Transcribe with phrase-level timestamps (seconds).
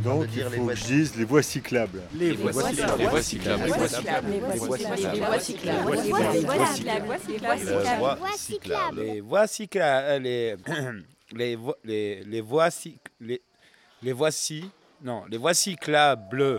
[0.00, 2.02] en train Donc de il dire les faut voies que je dise les voies cyclables.
[2.14, 2.98] Les voies cyclables.
[2.98, 3.60] Les voies cyclables.
[3.60, 4.30] Les voies cyclables.
[4.30, 5.90] Les voies cyclables.
[5.90, 6.20] Les
[8.20, 9.00] voies cyclables.
[9.00, 10.22] Les voies cyclables.
[10.22, 10.56] Les
[11.32, 13.40] les vo- les les voies cyc- les
[14.02, 14.64] les voici
[15.02, 16.58] non les voies cyclables.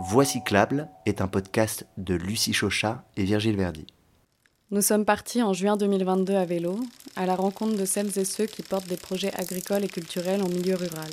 [0.00, 3.86] Voix cyclable est un podcast de Lucie Chauchat et Virgile Verdi.
[4.72, 6.80] Nous sommes partis en juin 2022 à vélo,
[7.14, 10.48] à la rencontre de celles et ceux qui portent des projets agricoles et culturels en
[10.48, 11.10] milieu rural.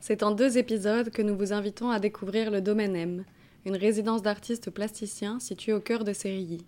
[0.00, 3.24] C'est en deux épisodes que nous vous invitons à découvrir le Domaine M,
[3.64, 6.66] une résidence d'artistes plasticiens située au cœur de Sérilly.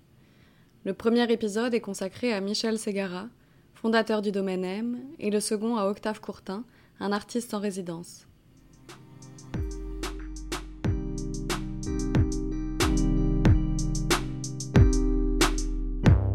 [0.85, 3.27] Le premier épisode est consacré à Michel Ségara,
[3.75, 6.63] fondateur du Domaine M, et le second à Octave Courtin,
[7.01, 8.28] un artiste en résidence.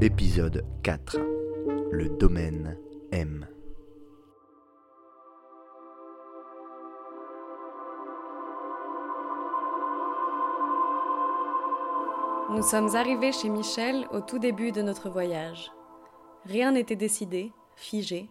[0.04, 1.18] Épisode 4.
[1.94, 2.78] Le domaine
[3.14, 3.48] M.
[12.50, 15.72] Nous sommes arrivés chez Michel au tout début de notre voyage.
[16.44, 18.30] Rien n'était décidé, figé,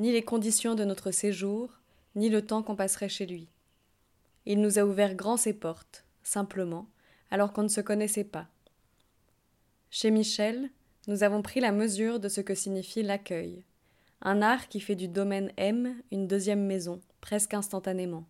[0.00, 1.68] ni les conditions de notre séjour,
[2.16, 3.48] ni le temps qu'on passerait chez lui.
[4.44, 6.88] Il nous a ouvert grand ses portes, simplement,
[7.30, 8.48] alors qu'on ne se connaissait pas.
[9.88, 10.68] Chez Michel,
[11.06, 13.64] nous avons pris la mesure de ce que signifie l'accueil,
[14.22, 18.26] un art qui fait du domaine M une deuxième maison, presque instantanément.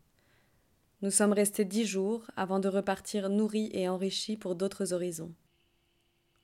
[1.02, 5.34] Nous sommes restés dix jours avant de repartir nourris et enrichis pour d'autres horizons.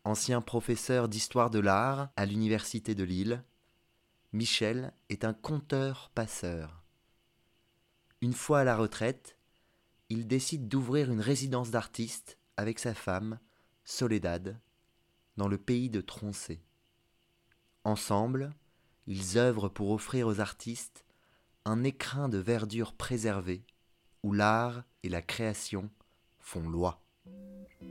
[0.05, 3.43] Ancien professeur d'histoire de l'art à l'université de Lille,
[4.33, 6.83] Michel est un conteur-passeur.
[8.21, 9.37] Une fois à la retraite,
[10.09, 13.39] il décide d'ouvrir une résidence d'artistes avec sa femme,
[13.85, 14.59] Soledad,
[15.37, 16.61] dans le pays de Troncé.
[17.85, 18.55] Ensemble,
[19.07, 21.05] ils œuvrent pour offrir aux artistes
[21.65, 23.65] un écrin de verdure préservé
[24.23, 25.91] où l'art et la création
[26.39, 27.03] font loi.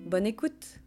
[0.06, 0.80] Bonne écoute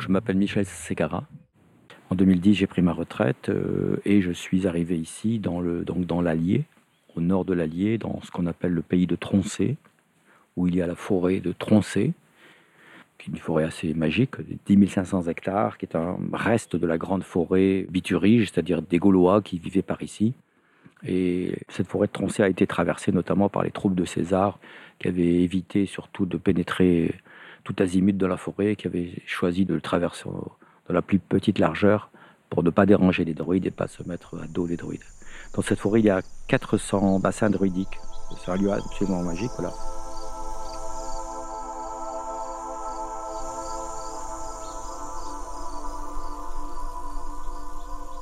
[0.00, 1.28] Je m'appelle Michel Ségara.
[2.18, 6.04] En 2010, j'ai pris ma retraite euh, et je suis arrivé ici, dans, le, donc
[6.04, 6.64] dans l'Allier,
[7.14, 9.76] au nord de l'Allier, dans ce qu'on appelle le pays de Troncé,
[10.56, 12.14] où il y a la forêt de Troncé,
[13.18, 16.88] qui est une forêt assez magique, de 10 500 hectares, qui est un reste de
[16.88, 20.34] la grande forêt biturige, c'est-à-dire des Gaulois qui vivaient par ici.
[21.06, 24.58] Et cette forêt de Troncé a été traversée notamment par les troupes de César,
[24.98, 27.14] qui avaient évité surtout de pénétrer
[27.62, 30.28] tout azimut dans la forêt, qui avaient choisi de le traverser
[30.88, 32.10] dans la plus petite largeur
[32.50, 35.04] pour ne pas déranger les druides et pas se mettre à dos des druides.
[35.54, 37.98] Dans cette forêt, il y a 400 bassins druidiques.
[38.44, 39.50] C'est un lieu absolument magique.
[39.56, 39.72] Voilà.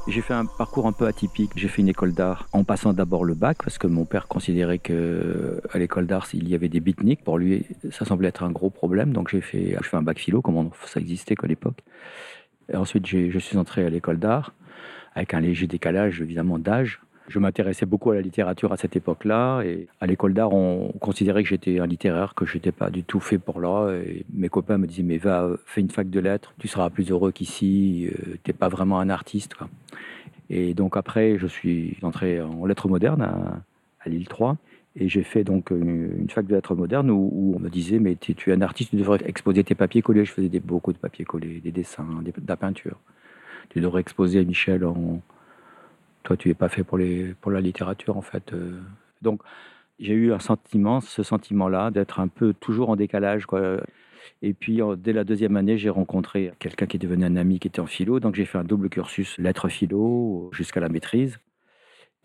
[0.09, 1.51] J'ai fait un parcours un peu atypique.
[1.57, 4.79] J'ai fait une école d'art en passant d'abord le bac parce que mon père considérait
[4.79, 7.25] que à l'école d'art il y avait des beatniks.
[7.25, 9.13] Pour lui, ça semblait être un gros problème.
[9.13, 11.83] Donc j'ai fait, un bac philo, comme ça existait qu'à l'époque.
[12.73, 14.53] Et ensuite, je suis entré à l'école d'art
[15.17, 17.01] avec un léger décalage évidemment d'âge.
[17.29, 19.63] Je m'intéressais beaucoup à la littérature à cette époque-là.
[19.63, 23.03] Et à l'école d'art, on considérait que j'étais un littéraire, que je n'étais pas du
[23.03, 23.91] tout fait pour là.
[23.95, 26.89] Et mes copains me disaient, mais va, euh, fais une fac de lettres, tu seras
[26.89, 28.11] plus heureux qu'ici,
[28.45, 29.57] tu n'es pas vraiment un artiste.
[30.51, 33.61] Et donc après, je suis entré en lettres modernes à,
[34.01, 34.57] à Lille 3.
[34.99, 38.17] Et j'ai fait donc une, une fac de lettres modernes où, on me disait, mais
[38.17, 40.25] tu, es un artiste, tu devrais exposer tes papiers collés.
[40.25, 42.99] Je faisais des, beaucoup de papiers collés, des dessins, des- de la peinture.
[43.69, 45.21] Tu devrais exposer, Michel, en...
[46.23, 48.55] toi, tu n'es pas fait pour, les, pour la littérature, en fait.
[48.55, 48.81] euh.
[49.21, 49.43] Donc,
[49.99, 53.45] j'ai eu un sentiment, ce sentiment-là, d'être un peu toujours en décalage.
[53.45, 53.83] Quoi.
[54.41, 57.69] Et puis, dès la deuxième année, j'ai rencontré quelqu'un qui est devenu un ami qui
[57.69, 58.19] était en philo.
[58.19, 61.39] Donc, j'ai fait un double cursus lettres philo jusqu'à la maîtrise.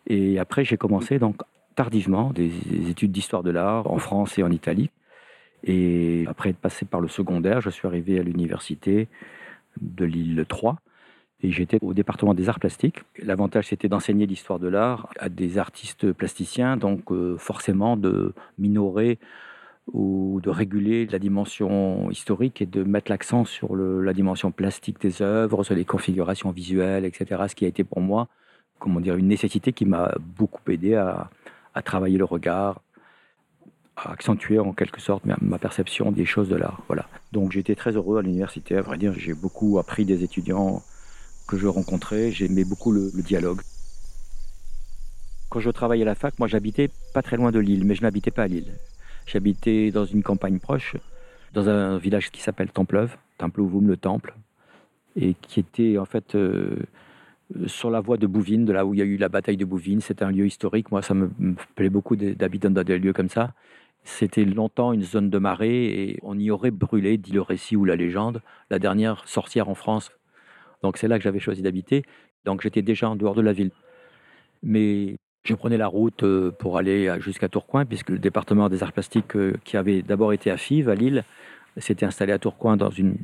[0.07, 1.41] Et après, j'ai commencé donc
[1.75, 4.89] tardivement des, des études d'histoire de l'art en France et en Italie.
[5.63, 9.07] Et après être passé par le secondaire, je suis arrivé à l'université
[9.79, 10.77] de Lille 3.
[11.43, 12.99] Et j'étais au département des arts plastiques.
[13.17, 19.17] L'avantage, c'était d'enseigner l'histoire de l'art à des artistes plasticiens, donc euh, forcément de minorer
[19.91, 25.23] ou de réguler la dimension historique et de mettre l'accent sur la dimension plastique des
[25.23, 27.41] œuvres, sur les configurations visuelles, etc.
[27.47, 28.27] Ce qui a été pour moi,
[28.77, 31.31] comment dire, une nécessité qui m'a beaucoup aidé à,
[31.73, 32.81] à travailler le regard,
[33.95, 36.81] à accentuer en quelque sorte ma, perception des choses de l'art.
[36.87, 37.07] Voilà.
[37.31, 38.77] Donc j'étais très heureux à l'université.
[38.77, 40.81] À vrai dire, j'ai beaucoup appris des étudiants
[41.47, 43.61] que je rencontrais, j'aimais beaucoup le, dialogue.
[45.49, 48.01] Quand je travaillais à la fac, moi j'habitais pas très loin de Lille, mais je
[48.01, 48.73] n'habitais pas à Lille.
[49.25, 50.95] J'habitais dans une campagne proche,
[51.53, 54.33] dans un village qui s'appelle Templeuve, Templouvum le Temple,
[55.17, 56.77] et qui était en fait euh,
[57.67, 59.65] sur la voie de Bouvines, de là où il y a eu la bataille de
[59.65, 60.01] Bouvines.
[60.01, 60.91] C'est un lieu historique.
[60.91, 61.29] Moi, ça me,
[61.75, 63.53] plaît beaucoup d'habiter dans des lieux comme ça.
[64.03, 67.85] C'était longtemps une zone de marée et on y aurait brûlé, dit le récit ou
[67.85, 70.11] la légende, la dernière sorcière en France.
[70.81, 72.03] Donc c'est là que j'avais choisi d'habiter.
[72.45, 73.71] Donc j'étais déjà en dehors de la ville.
[74.63, 78.93] Mais je prenais la route euh, pour aller jusqu'à Tourcoing, puisque le département des arts
[78.93, 81.23] plastiques, euh, qui avait d'abord été à Fives, à Lille,
[81.77, 83.15] s'était installé à Tourcoing dans une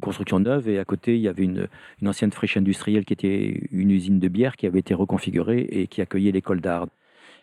[0.00, 1.68] construction neuve et à côté il y avait une,
[2.04, 6.00] ancienne friche industrielle qui était une usine de bière qui avait été reconfigurée et qui
[6.00, 6.86] accueillait l'école d'art.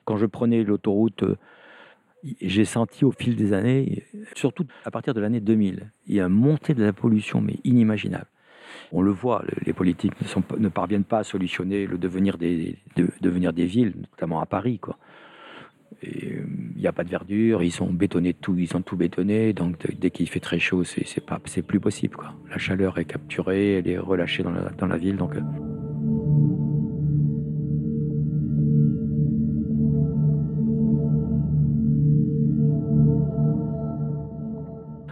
[0.06, 1.24] Quand je prenais l'autoroute,
[2.42, 4.04] j'ai senti au fil des années,
[4.36, 7.58] surtout à partir de l'année 2000, il y a une montée de la pollution mais
[7.64, 8.28] inimaginable.
[8.92, 10.14] On le voit, les politiques
[10.58, 14.80] ne, parviennent pas à solutionner le devenir des, de, devenir des villes, notamment à Paris.
[14.80, 14.98] Quoi
[16.84, 20.12] n'y a pas de verdure, ils sont bétonnés tout, ils sont tout bétonnés, donc dès
[20.12, 21.06] qu'il fait très chaud, c'est
[21.46, 22.18] c'est plus possible.
[22.50, 25.36] La chaleur est capturée, elle est relâchée dans la, dans la ville, donc.
[25.36, 25.42] Euh.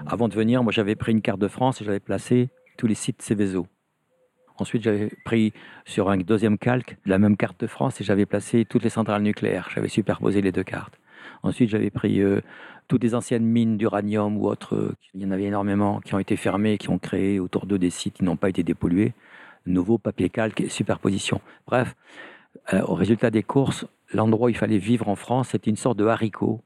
[0.05, 2.95] Avant de venir, moi j'avais pris une carte de France et j'avais placé tous les
[2.95, 3.65] sites Céveso.
[4.57, 5.53] Ensuite, j'avais pris
[5.85, 9.23] sur un deuxième calque la même carte de France et j'avais placé toutes les centrales
[9.23, 9.69] nucléaires.
[9.73, 11.00] J'avais superposé les deux cartes.
[11.43, 12.41] Ensuite, j'avais pris euh,
[12.87, 16.19] toutes les anciennes mines d'uranium ou autres, euh, il y en avait énormément, qui ont
[16.19, 19.13] été fermées, qui ont créé autour d'eux des sites qui n'ont pas été dépollués.
[19.65, 21.41] Nouveau papier calque superposition.
[21.65, 21.95] Bref,
[22.73, 25.97] euh, au résultat des courses, l'endroit où il fallait vivre en France, c'était une sorte
[25.97, 26.61] de haricot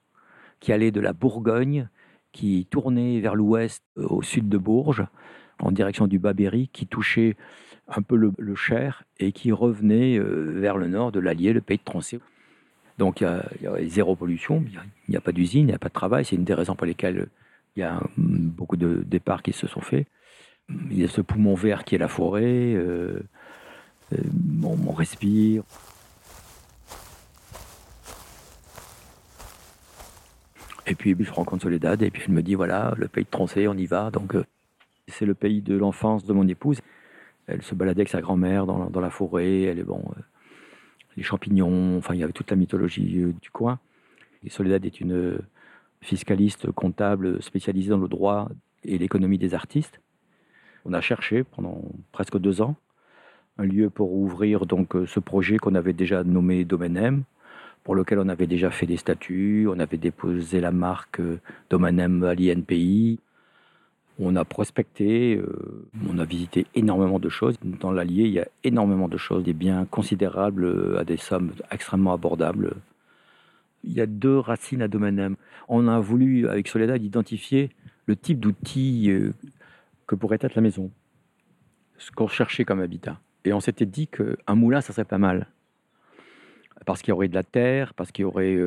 [0.59, 1.89] qui allait de la Bourgogne,
[2.31, 5.05] qui tournait vers l'ouest, au sud de Bourges,
[5.59, 7.37] en direction du Babéry, qui touchait
[7.87, 11.83] un peu le, Cher et qui revenait vers le nord de l'Allier, le pays de
[11.83, 12.19] Troncé.
[12.97, 13.27] Donc il
[13.61, 16.23] y, a, zéro pollution, il n'y a, pas d'usine, il n'y a pas de travail.
[16.25, 17.27] C'est une des raisons pour lesquelles
[17.75, 20.07] il y a beaucoup de départs qui se sont faits.
[20.69, 23.19] Il y a ce poumon vert qui est la forêt, euh,
[24.13, 24.17] euh,
[24.63, 25.63] on, respire.
[30.87, 33.67] Et puis je rencontre Soledad et puis elle me dit voilà, le pays de Troncé,
[33.67, 34.09] on y va.
[34.09, 34.35] Donc
[35.07, 36.79] c'est le pays de l'enfance de mon épouse.
[37.47, 39.63] Elle se baladait avec sa grand-mère dans, dans, la forêt.
[39.63, 40.21] Elle est bon, euh,
[41.17, 41.97] les champignons.
[41.97, 43.79] Enfin, il y avait toute la mythologie euh, du coin.
[44.43, 45.39] Et Soledad est une
[46.01, 48.49] fiscaliste comptable spécialisée dans le droit
[48.83, 49.99] et l'économie des artistes.
[50.85, 51.81] On a cherché pendant
[52.11, 52.75] presque deux ans
[53.57, 57.23] un lieu pour ouvrir donc euh, ce projet qu'on avait déjà nommé Domaine M,
[57.83, 61.21] pour lequel on avait déjà fait des statuts, on avait déposé la marque
[61.69, 63.19] Domaine M à l'INPI,
[64.19, 67.55] on a prospecté, euh, on a visité énormément de choses.
[67.63, 71.51] Dans l'Allier, il y a énormément de choses, des biens considérables euh, à des sommes
[71.71, 72.75] extrêmement abordables.
[73.83, 75.35] Il y a deux racines à domaine
[75.67, 77.69] On a voulu, avec Soledad, identifier
[78.05, 79.33] le type d'outil euh,
[80.07, 80.91] que pourrait être la maison,
[81.97, 83.19] ce qu'on cherchait comme habitat.
[83.43, 85.47] Et on s'était dit qu'un moulin, ça serait pas mal.
[86.85, 88.59] Parce qu'il y aurait de la terre, parce qu'il y aurait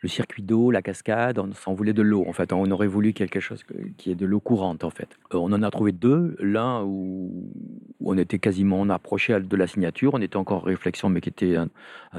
[0.00, 2.24] le circuit d'eau, la cascade, on s'en voulait de l'eau.
[2.28, 3.64] En fait, on aurait voulu quelque chose
[3.96, 4.84] qui est de l'eau courante.
[4.84, 6.36] En fait, euh, on en a trouvé deux.
[6.38, 7.50] L'un où,
[8.04, 11.28] on était quasiment on approché de la signature, on était encore en réflexion, mais qui
[11.28, 11.68] était un,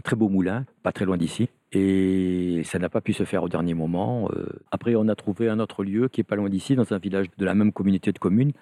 [0.03, 1.49] très beau moulin, pas très loin d'ici.
[1.71, 4.29] Et ça n'a pas pu se faire au dernier moment.
[4.33, 6.97] Euh, après, on a trouvé un autre lieu qui est pas loin d'ici, dans un
[6.97, 8.53] village de la même communauté de communes.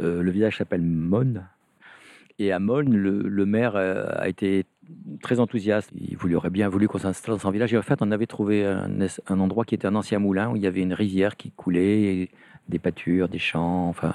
[0.00, 1.46] Euh, le village s'appelle Monne.
[2.38, 4.64] Et à Molne, le, maire euh, a été
[5.22, 5.90] très enthousiaste.
[5.94, 7.72] Il aurait bien voulu qu'on s'installe dans son village.
[7.72, 10.62] Et en fait, on avait trouvé un, endroit qui était un ancien moulin où il
[10.62, 12.30] y avait une rivière qui coulait,
[12.68, 13.88] des pâtures, des champs.
[13.88, 14.12] Enfin,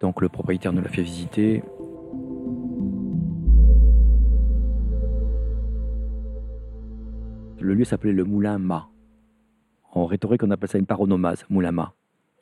[0.00, 1.62] donc le propriétaire nous l'a fait visiter.
[7.60, 8.88] Le lieu s'appelait le Moulin Ma.
[9.92, 11.94] En rhétorique, on appelle ça une paronomase, Moulin Ma.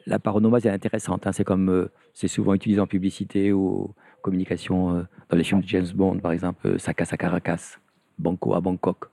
[0.07, 1.27] La paronomase est intéressante.
[1.27, 1.33] Hein.
[1.33, 5.69] C'est comme euh, c'est souvent utilisé en publicité ou communication euh, dans les films de
[5.69, 7.79] James Bond, par exemple, euh, Saka Caracas,
[8.19, 9.07] Banco à Bangkok.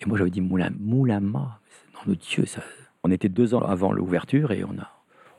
[0.00, 1.60] Et moi, j'avais dit Moulin, Moulama,
[1.94, 2.62] non, le Dieu, ça...
[3.02, 4.90] on était deux ans avant l'ouverture et on a,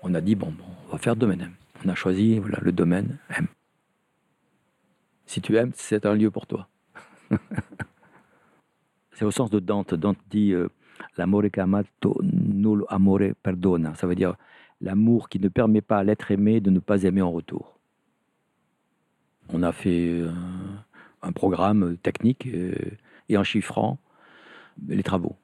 [0.03, 1.51] on a dit bon, bon, on va faire domaine M.
[1.86, 3.48] On a choisi voilà, le domaine M.
[5.25, 6.67] Si tu aimes, c'est un lieu pour toi.
[9.12, 9.94] c'est au sens de Dante.
[9.94, 10.70] Dante dit euh,
[11.17, 13.94] l'amore amato null amore perdona.
[13.96, 14.36] Ça veut dire
[14.81, 17.77] l'amour qui ne permet pas à l'être aimé de ne pas aimer en retour
[19.53, 20.29] on a fait euh,
[21.22, 22.74] un programme technique euh,
[23.29, 23.98] et en chiffrant
[24.88, 25.36] les travaux.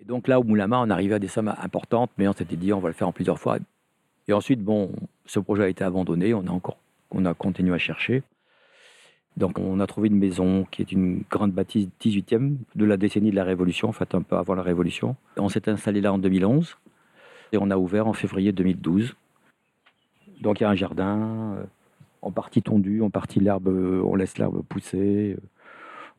[0.00, 2.72] Et donc là, au Moulama, on arrivait à des sommes importantes, mais on s'était dit
[2.72, 3.58] on va le faire en plusieurs fois.
[4.28, 4.92] Et ensuite, bon,
[5.26, 6.78] ce projet a été abandonné, on a encore,
[7.10, 8.22] on a continué à chercher.
[9.36, 13.30] Donc on a trouvé une maison qui est une grande bâtisse 18e de la décennie
[13.30, 15.16] de la Révolution, en fait un peu avant la Révolution.
[15.36, 16.76] On s'est installé là en 2011
[17.52, 19.14] et on a ouvert en février 2012.
[20.40, 21.64] Donc il y a un jardin, euh,
[22.22, 25.40] en partie tondu, en partie l'herbe, on laisse l'herbe pousser, euh,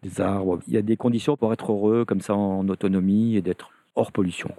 [0.03, 0.59] des arbres.
[0.67, 4.11] Il y a des conditions pour être heureux comme ça en autonomie et d'être hors
[4.11, 4.49] pollution.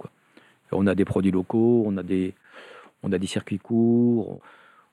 [0.71, 2.33] On a des produits locaux, on a des,
[3.03, 4.39] on a des circuits courts.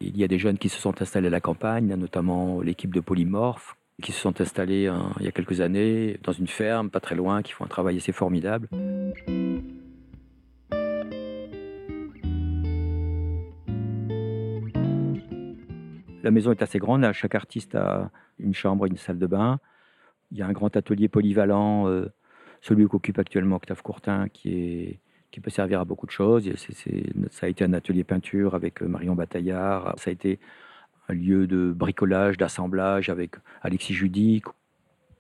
[0.01, 3.01] Il y a des jeunes qui se sont installés à la campagne, notamment l'équipe de
[3.01, 7.01] Polymorphe, qui se sont installés hein, il y a quelques années dans une ferme pas
[7.01, 8.69] très loin, qui font un travail assez formidable.
[16.23, 19.61] La maison est assez grande, chaque artiste a une chambre une salle de bain.
[20.33, 22.07] Il y a un grand atelier polyvalent, euh,
[22.61, 25.01] celui qu'occupe actuellement Octave Courtin, qui
[25.43, 26.51] peut servir à beaucoup de choses.
[27.31, 29.95] ça a été un atelier peinture avec euh, Marion Bataillard.
[29.97, 30.41] Ça a été
[31.09, 34.43] un lieu de bricolage, d'assemblage avec Alexis Judy.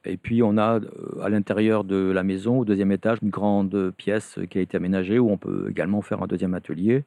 [0.04, 3.92] Et puis on a euh, à l'intérieur de la maison, au deuxième étage, une grande
[3.96, 7.04] pièce qui a été aménagée où on peut également faire un deuxième atelier.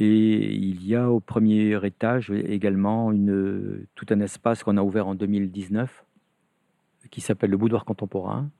[0.00, 3.12] Et il y a au premier étage également
[3.94, 6.04] tout un espace qu'on a ouvert en 2019
[7.10, 8.50] qui s'appelle le boudoir contemporain,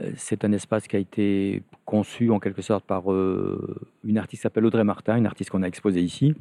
[0.00, 4.40] euh, c'est un espace qui a été conçu en quelque sorte par euh, une artiste
[4.40, 6.34] qui s'appelle Audrey Martin, une artiste qu'on a exposée ici,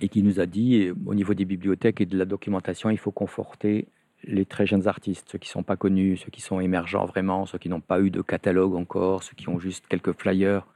[0.00, 3.10] et qui nous a dit, au niveau des bibliothèques et de la documentation, il faut
[3.10, 3.88] conforter
[4.24, 7.46] les très jeunes artistes, ceux qui ne sont pas connus, ceux qui sont émergents vraiment,
[7.46, 10.66] ceux qui n'ont pas eu de catalogue encore, ceux qui ont juste quelques flyers,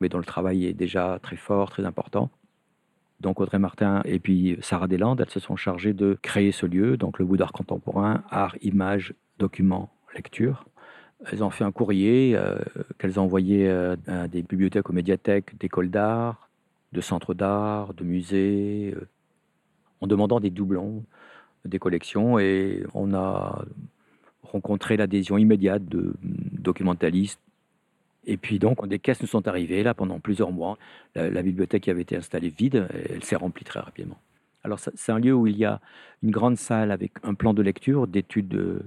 [0.00, 2.30] mais dont le travail est déjà très fort, très important.
[3.20, 6.96] Donc Audrey Martin et puis Sarah Deslandes, elles se sont chargées de créer ce lieu,
[6.96, 10.66] donc le boudoir contemporain, art, image, document, lecture.
[11.30, 12.58] Elles ont fait un courrier euh,
[12.98, 16.50] qu'elles ont envoyé euh, à des bibliothèques, aux médiathèques, d'écoles d'art,
[16.92, 19.08] de centres d'art, de musées, euh,
[20.00, 21.04] en demandant des doublons
[21.64, 22.38] des collections.
[22.38, 23.64] Et on a
[24.42, 27.40] rencontré l'adhésion immédiate de documentalistes.
[28.26, 30.78] Et puis donc, des caisses nous sont arrivées là pendant plusieurs mois.
[31.14, 34.18] La, la bibliothèque qui avait été installée vide, elle s'est remplie très rapidement.
[34.64, 35.80] Alors c'est un lieu où il y a
[36.22, 38.82] une grande salle avec un plan de lecture, d'études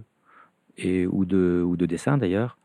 [0.78, 2.58] et, ou, de, ou de dessin d'ailleurs.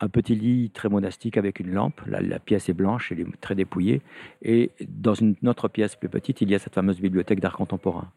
[0.00, 2.00] Un petit lit très monastique avec une lampe.
[2.06, 4.02] La, pièce est blanche, elle est très dépouillée.
[4.42, 8.10] Et dans une autre pièce plus petite, il y a cette fameuse bibliothèque d'art contemporain.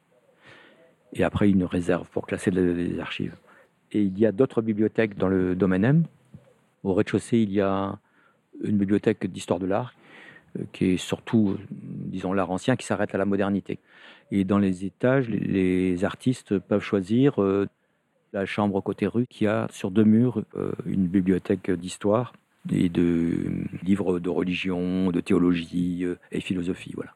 [1.13, 3.35] Et après, une réserve pour classer les archives.
[3.91, 6.03] Et il y a d'autres bibliothèques dans le domaine M.
[6.87, 7.99] Au rez-de-chaussée, il y a
[8.63, 9.93] une bibliothèque d'histoire de l'art
[10.57, 13.77] euh, qui est surtout, disons, l'art ancien qui s'arrête à la modernité.
[14.31, 17.67] Et dans les étages, les, artistes peuvent choisir euh,
[18.31, 22.31] la chambre côté rue qui a sur deux murs euh, une bibliothèque d'histoire
[22.71, 26.93] et de euh, livres de religion, de théologie euh, et philosophie.
[26.95, 27.13] Voilà.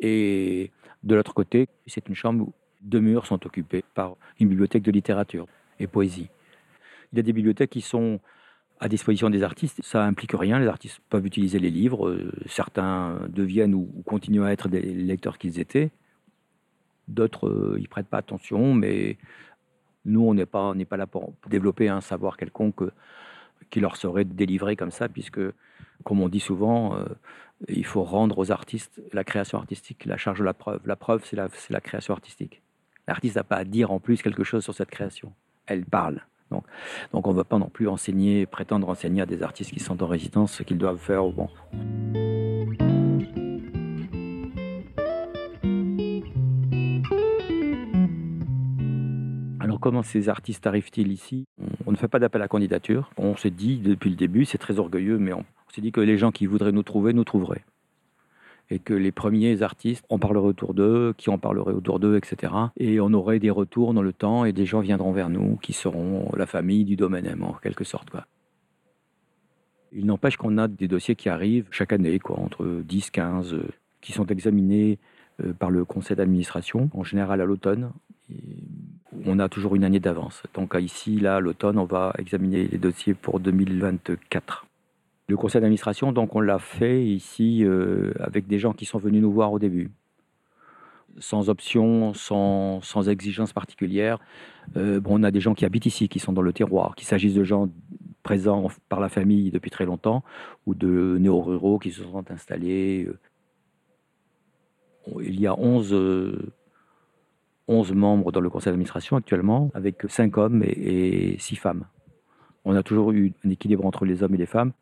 [0.00, 0.70] Et
[1.02, 2.52] de l'autre côté, c'est une chambre où
[2.82, 5.46] deux murs sont occupés par une bibliothèque de littérature
[5.78, 6.28] et poésie.
[7.12, 8.20] Il y a des bibliothèques qui sont
[8.80, 9.80] à disposition des artistes.
[9.82, 10.58] Ça implique rien.
[10.58, 12.18] Les artistes peuvent utiliser les livres.
[12.46, 15.90] Certains deviennent ou continuent à être des lecteurs qu'ils étaient.
[17.08, 19.18] D'autres, ils prêtent pas attention, mais
[20.04, 22.92] nous, on n'est pas, pas là pour développer un savoir quelconque euh,
[23.70, 25.40] qui leur serait délivré comme ça, puisque,
[26.04, 27.04] comme on dit souvent, euh,
[27.68, 30.80] il faut rendre aux artistes la création artistique, la charge de la preuve.
[30.86, 32.62] La preuve, c'est la, création artistique.
[33.06, 35.32] L'artiste n'a pas à dire en plus quelque chose sur cette création.
[35.66, 36.22] Elle parle.
[36.50, 40.02] Donc, on ne va pas non plus enseigner, prétendre enseigner à des artistes qui sont
[40.02, 41.48] en résidence ce qu'ils doivent faire au bon.
[49.80, 51.46] comment ces artistes arrivent-ils ici?
[51.86, 53.10] On ne fait pas d'appel à candidature.
[53.16, 56.18] On s'est dit depuis le début, c'est très orgueilleux, mais on, s'est dit que les
[56.18, 57.64] gens qui voudraient nous trouver, nous trouveraient.
[58.70, 62.52] Et que les premiers artistes, on parlerait autour d'eux, qui en parleraient autour d'eux, etc.
[62.76, 65.72] Et on aurait des retours dans le temps et des gens viendront vers nous qui
[65.72, 68.10] seront la famille du domaine M, en quelque sorte.
[69.92, 73.68] Il n'empêche qu'on a des dossiers qui arrivent chaque année, quoi, entre 10, 15, euh,
[74.00, 75.00] qui sont examinés
[75.44, 77.90] euh, par le conseil d'administration, en général à l'automne
[79.26, 80.42] on a toujours une année d'avance.
[80.54, 84.66] Donc ici, là, l'automne, on va examiner les dossiers pour 2024.
[85.30, 89.22] Le conseil d'administration, donc on l'a fait ici euh, avec des gens qui sont venus
[89.22, 89.92] nous voir au début,
[91.20, 94.18] sans option, sans, sans exigence particulière.
[94.76, 97.06] Euh, bon, on a des gens qui habitent ici, qui sont dans le terroir, qu'il
[97.06, 97.68] s'agisse de gens
[98.24, 100.24] présents par la famille depuis très longtemps
[100.66, 103.08] ou de néo-ruraux qui se sont installés.
[105.20, 106.50] Il y a 11
[107.68, 111.84] 11 membres dans le conseil d'administration actuellement, avec 5 hommes et, 6 femmes.
[112.64, 114.72] On a toujours eu un équilibre entre les hommes et les femmes.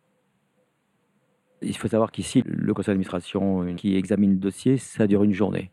[1.63, 5.71] Il faut savoir qu'ici, le conseil d'administration qui examine le dossier, ça dure une journée.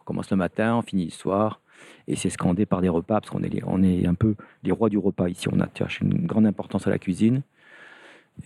[0.00, 1.60] On commence le matin, on finit le soir.
[2.06, 4.88] Et c'est scandé par des repas, parce qu'on est, on est un peu les rois
[4.88, 5.48] du repas ici.
[5.50, 7.42] On attache une grande importance à la cuisine.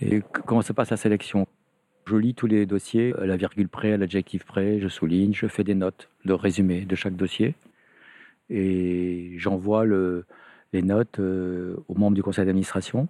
[0.01, 1.47] Et comment se passe la sélection?
[2.07, 5.65] Je lis tous les dossiers, à la virgule près, l'adjectif près, je souligne, je fais
[5.65, 7.55] des notes, de résumé de chaque dossier.
[8.49, 10.25] Et j'envoie le,
[10.73, 13.09] les notes euh, aux membres du conseil d'administration.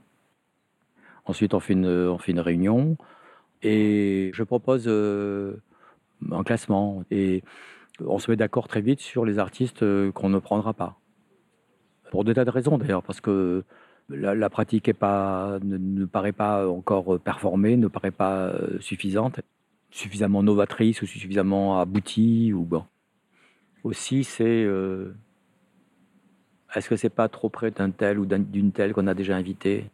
[1.26, 2.96] Ensuite, on fait une réunion
[3.62, 5.56] et je propose euh,
[6.30, 7.04] un classement.
[7.10, 7.42] Et
[8.00, 10.98] on se met d'accord très vite sur les artistes euh, qu'on ne prendra pas.
[12.10, 13.64] Pour des tas de raisons d'ailleurs, parce que
[14.08, 19.40] la, pratique est pas, ne, paraît pas encore performée, ne paraît pas suffisante,
[19.90, 22.54] suffisamment novatrice ou suffisamment aboutie.
[22.54, 22.84] Ou bon.
[23.84, 24.66] Aussi, c'est
[26.74, 29.90] est-ce que c'est pas trop près d'un tel ou d'une telle qu'on a déjà invité?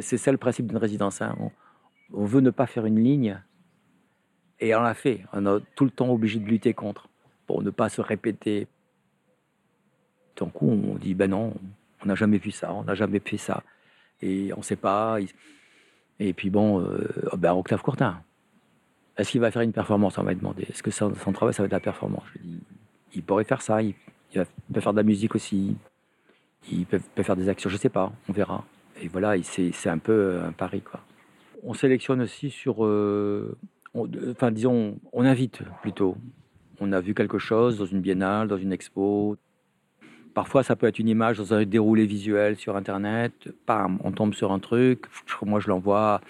[0.00, 1.20] C'est ça le principe d'une résidence.
[1.20, 1.36] Hein.
[2.14, 3.40] Veut ne pas faire une ligne
[4.60, 5.24] et on l'a fait.
[5.32, 7.08] On est tout le temps obligé de lutter contre
[7.46, 8.66] pour ne pas se répéter.
[10.36, 11.54] D'un coup, on dit ben non,
[12.02, 13.62] on n'a jamais vu ça, on n'a jamais fait ça.
[14.22, 15.18] Et on ne sait pas.
[16.20, 18.22] Et puis bon, euh, ben Octave Courtin,
[19.16, 20.18] est-ce qu'il va faire une performance?
[20.18, 20.64] On m'a demandé.
[20.64, 22.24] Est-ce que son, travail, ça va être la performance?
[22.34, 22.60] Je dis,
[23.14, 23.82] il pourrait faire ça.
[23.82, 23.94] Il,
[24.32, 25.76] peut faire de la musique aussi.
[26.70, 28.64] Il peut, faire des actions, je sais pas, on verra.
[29.00, 30.80] Et voilà, c'est un peu un pari.
[30.80, 31.00] Quoi.
[31.64, 32.84] On sélectionne aussi sur.
[32.84, 33.56] Euh,
[33.94, 36.16] enfin, disons, on invite plutôt.
[36.80, 39.36] On a vu quelque chose dans une biennale, dans une expo.
[40.34, 43.32] Parfois, ça peut être une image dans un déroulé visuel sur Internet.
[43.66, 45.06] Pam, on tombe sur un truc.
[45.42, 46.20] Moi, je l'envoie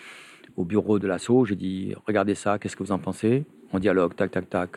[0.56, 1.44] au bureau de l'assaut.
[1.46, 3.44] J'ai dit, regardez ça, qu'est-ce que vous en pensez?
[3.72, 4.70] On dialogue, tac, tac, tac.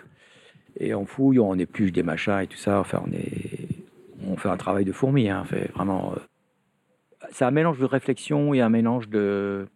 [0.79, 2.79] Et on fouille, on épluche des machins et tout ça.
[2.79, 3.03] Enfin,
[4.25, 5.29] on fait un travail de fourmi.
[5.29, 6.13] Hein, fait vraiment.
[6.15, 6.19] Euh,
[7.31, 9.67] c'est un mélange de réflexion et un mélange de,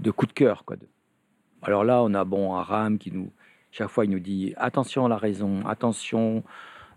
[0.00, 0.64] de coup de cœur.
[0.64, 0.76] Quoi.
[1.62, 3.30] Alors là, on a bon un RAM qui nous,
[3.70, 6.42] chaque fois, il nous dit attention à la raison, attention,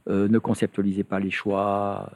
[0.10, 2.12] euh, ne conceptualisez pas les choix,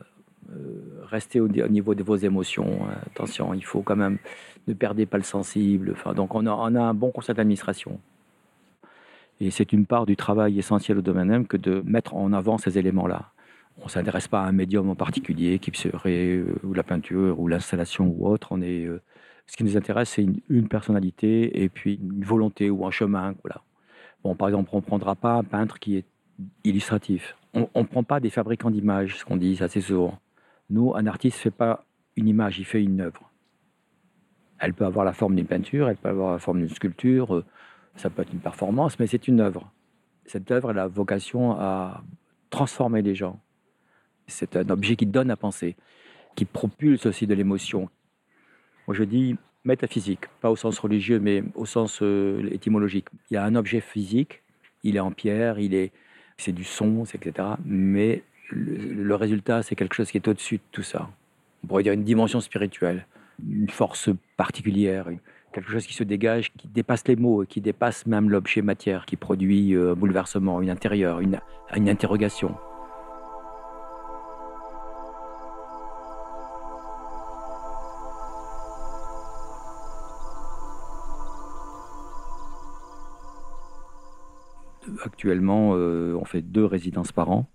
[0.51, 2.87] euh, restez au, niveau de vos émotions.
[3.05, 4.17] attention, il faut quand même
[4.67, 5.91] ne perdez pas le sensible.
[5.91, 7.99] Enfin, donc on a, un bon conseil d'administration.
[9.39, 12.57] Et c'est une part du travail essentiel au domaine M que de mettre en avant
[12.57, 13.31] ces éléments-là.
[13.79, 17.39] On ne s'intéresse pas à un médium en particulier, qui serait euh, ou la peinture
[17.39, 18.47] ou l'installation ou autre.
[18.51, 18.87] On est,
[19.47, 23.33] ce qui nous intéresse, c'est une, personnalité et puis une volonté ou un chemin.
[23.43, 23.61] Voilà.
[24.23, 26.05] Bon, par exemple, on ne prendra pas un peintre qui est
[26.63, 27.35] illustratif.
[27.53, 30.19] On ne prend pas des fabricants d'images, ce qu'on dit assez souvent.
[30.69, 33.31] Nous, un artiste ne fait pas une image, il fait une œuvre.
[34.59, 37.45] Elle peut avoir la forme d'une peinture, elle peut avoir la forme d'une sculpture, euh,
[37.95, 39.71] ça peut être une performance, mais c'est une œuvre.
[40.25, 42.03] Cette œuvre, elle a vocation à
[42.49, 43.39] transformer les gens.
[44.27, 45.77] C'est un objet qui donne à penser,
[46.35, 47.89] qui propulse aussi de l'émotion.
[48.87, 53.07] Moi, je dis métaphysique, pas au sens religieux, mais au sens euh, étymologique.
[53.29, 54.41] Il y a un objet physique,
[54.83, 55.91] il est en pierre, il est,
[56.37, 57.49] c'est du son, etc.
[57.65, 61.09] Mais le, résultat, c'est quelque chose qui est au-dessus de tout ça.
[61.63, 63.05] On pourrait dire une dimension spirituelle,
[63.45, 65.09] une force particulière,
[65.51, 69.17] quelque chose qui se dégage, qui dépasse les mots, qui dépasse même l'objet matière, qui
[69.17, 71.41] produit euh, un bouleversement, une intérieur, une,
[71.75, 72.55] une interrogation.
[85.03, 87.47] Actuellement, euh, on fait deux résidences par an,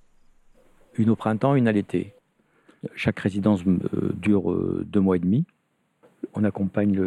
[0.94, 2.14] une au printemps, une à l'été.
[2.94, 5.44] Chaque résidence euh, dure deux mois et demi
[6.35, 7.00] on accompagne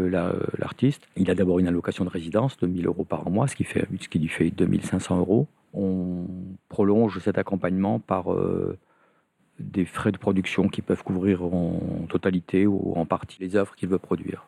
[0.57, 1.07] l'artiste.
[1.15, 4.27] Il a d'abord une allocation de résidence de 1000 euros par mois, ce qui, lui
[4.27, 5.47] fait 2500 euros.
[5.73, 6.25] On
[6.69, 8.77] prolonge cet accompagnement par euh,
[9.59, 13.89] des frais de production qui peuvent couvrir en totalité ou en partie les œuvres qu'il
[13.89, 14.47] veut produire.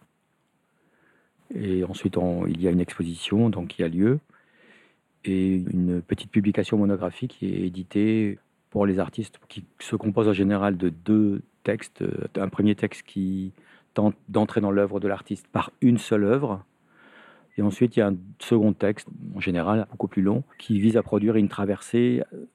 [1.55, 4.19] Et ensuite, il y a une exposition donc, qui a lieu
[5.27, 10.33] et une petite publication monographique qui est éditée pour les artistes qui se compose en
[10.33, 12.03] général de deux textes.
[12.35, 13.53] Un premier texte qui
[14.29, 16.63] d'entrer dans l'œuvre de l'artiste par une seule œuvre.
[17.57, 20.97] Et ensuite, il y a un second texte, en général beaucoup plus long, qui vise
[20.97, 22.45] à produire une traversée euh,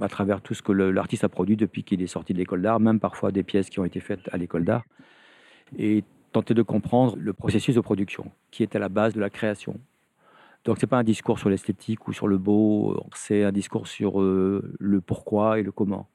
[0.00, 2.80] à travers tout ce que l'artiste a produit depuis qu'il est sorti de l'école d'art,
[2.80, 4.84] même parfois des pièces qui ont été faites à l'école d'art,
[5.78, 9.30] et tenter de comprendre le processus de production qui est à la base de la
[9.30, 9.78] création.
[10.64, 13.88] Donc ce n'est pas un discours sur l'esthétique ou sur le beau, c'est un discours
[13.88, 16.08] sur euh, le pourquoi et le comment.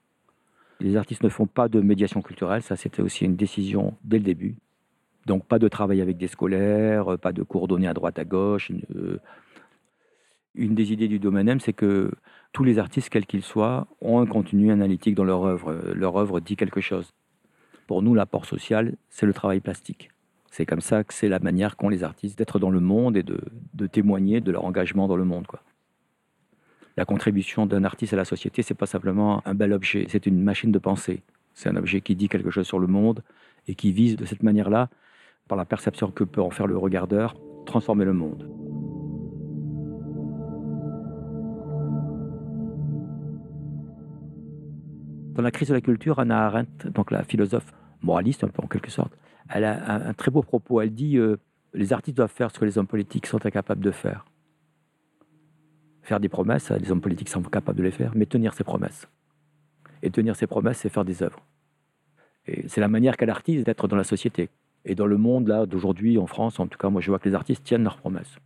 [0.80, 4.24] Les artistes ne font pas de médiation culturelle, ça c'était aussi une décision dès le
[4.24, 4.56] début.
[5.26, 8.72] Donc pas de travail avec des scolaires, pas de coordonnées à droite à gauche.
[8.96, 9.20] Euh,
[10.56, 12.12] une, des idées du domaine M, c'est que
[12.54, 15.94] tous les artistes, quels qu'ils soient, ont un contenu analytique dans leur œuvre.
[15.94, 17.14] Leur œuvre dit quelque chose.
[17.86, 20.10] Pour nous, l'apport social, c'est le travail plastique.
[20.58, 23.22] C'est comme ça que c'est la manière qu'ont les artistes d'être dans le monde et
[23.22, 23.38] de,
[23.86, 25.46] témoigner de leur engagement dans le monde.
[26.98, 30.42] La contribution d'un artiste à la société, c'est pas simplement un bel objet, c'est une
[30.42, 31.22] machine de pensée.
[31.54, 33.22] C'est un objet qui dit quelque chose sur le monde
[33.68, 34.90] et qui vise de cette manière-là,
[35.48, 37.36] par la perception que peut en faire le regardeur,
[37.68, 38.50] transformer le monde.
[45.36, 48.68] Dans la crise de la culture, Anna Arendt, donc la philosophe moraliste un peu en
[48.68, 49.14] quelque sorte,
[49.50, 50.82] elle a un, très beau propos.
[50.82, 51.38] Elle dit euh,
[51.74, 54.26] les artistes doivent faire ce que les hommes politiques sont incapables de faire.
[56.02, 59.08] Faire des promesses, les hommes politiques sont capables de les faire, mais tenir ces promesses.
[60.02, 61.40] Et tenir ces promesses, c'est faire des œuvres.
[62.46, 64.50] Et c'est la manière qu'a l'artiste d'être dans la société.
[64.86, 67.28] Et dans le monde là d'aujourd'hui, en France, en tout cas, moi je vois que
[67.28, 68.38] les artistes tiennent leurs promesses.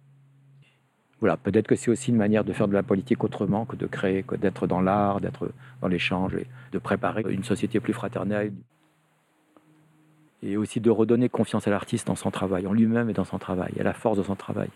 [1.20, 3.86] Voilà, peut-être que c'est aussi une manière de faire de la politique autrement que de
[3.86, 8.54] créer, que d'être dans l'art, d'être dans l'échange et de préparer une société plus fraternelle.
[10.44, 13.38] Et aussi de redonner confiance à l'artiste dans son travail, en lui-même et dans son
[13.38, 14.70] travail, à la force de son travail.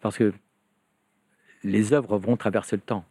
[0.00, 0.32] Parce que
[1.64, 3.04] les œuvres vont traverser le temps.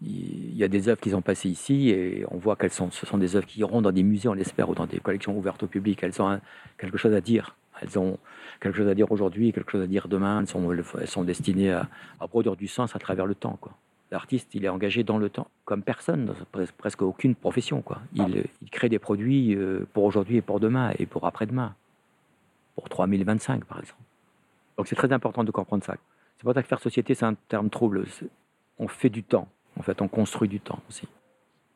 [0.00, 3.04] Il y a des œuvres qui sont passées ici et on voit qu'elles sont, ce
[3.04, 5.64] sont des œuvres qui iront dans des musées, on l'espère, ou dans des collections ouvertes
[5.64, 6.02] au public.
[6.02, 6.40] Elles ont
[6.76, 7.56] quelque chose à dire.
[7.80, 8.18] Elles ont
[8.60, 10.40] quelque chose à dire aujourd'hui, quelque chose à dire demain.
[10.40, 11.88] Elles sont, elles sont destinées à,
[12.28, 13.58] produire du sens à travers le temps.
[14.10, 16.34] L'artiste, il est engagé dans le temps, comme personne, dans
[16.78, 17.82] presque aucune profession.
[17.82, 18.00] Quoi.
[18.14, 21.74] Il, il crée des produits euh, pour aujourd'hui et pour demain et pour après-demain.
[22.74, 24.00] Pour 3025, par exemple.
[24.78, 25.96] Donc c'est très important de comprendre ça.
[26.36, 28.06] C'est pour ça que faire société, c'est un terme trouble.
[28.78, 29.48] On fait du temps.
[29.78, 31.06] En fait, on construit du temps aussi.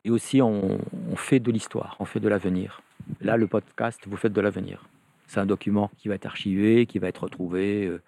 [0.05, 0.79] Et aussi, on,
[1.11, 2.81] on fait de l'histoire, on fait de l'avenir.
[3.21, 4.85] Là, le podcast, vous faites de l'avenir.
[5.27, 8.01] C'est un document qui va être archivé, qui va être retrouvé, euh,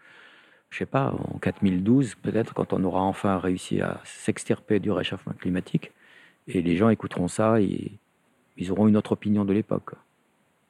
[0.69, 5.33] je sais pas, en 4012 peut-être, quand on aura enfin réussi à s'extirper du réchauffement
[5.33, 5.91] climatique.
[6.47, 9.91] Et les gens écouteront ça ils auront une autre opinion de l'époque.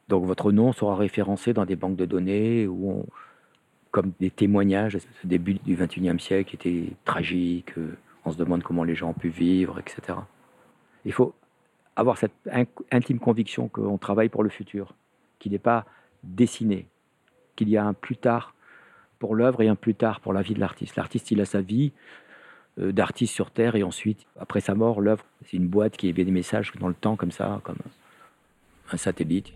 [0.08, 3.06] Donc votre nom sera référencé dans des banques de données où
[3.92, 7.78] comme des témoignages ce début du XXIe siècle était tragique.
[7.78, 10.18] Euh, on se demande comment les gens ont pu vivre, etc.
[11.06, 11.34] Il faut
[11.96, 12.34] avoir cette
[12.92, 14.94] intime conviction qu'on travaille pour le futur,
[15.40, 15.86] qu'il n'est pas
[16.24, 16.88] dessiner,
[17.56, 18.54] qu'il y a un plus tard
[19.20, 20.96] pour l'œuvre et un plus tard pour la vie de l'artiste.
[20.96, 21.92] L'artiste, il a sa vie
[22.80, 26.26] euh, d'artiste sur Terre et ensuite, après sa mort, l'œuvre, c'est une boîte qui émet
[26.26, 27.78] des messages dans le temps comme ça, comme
[28.92, 29.54] un satellite.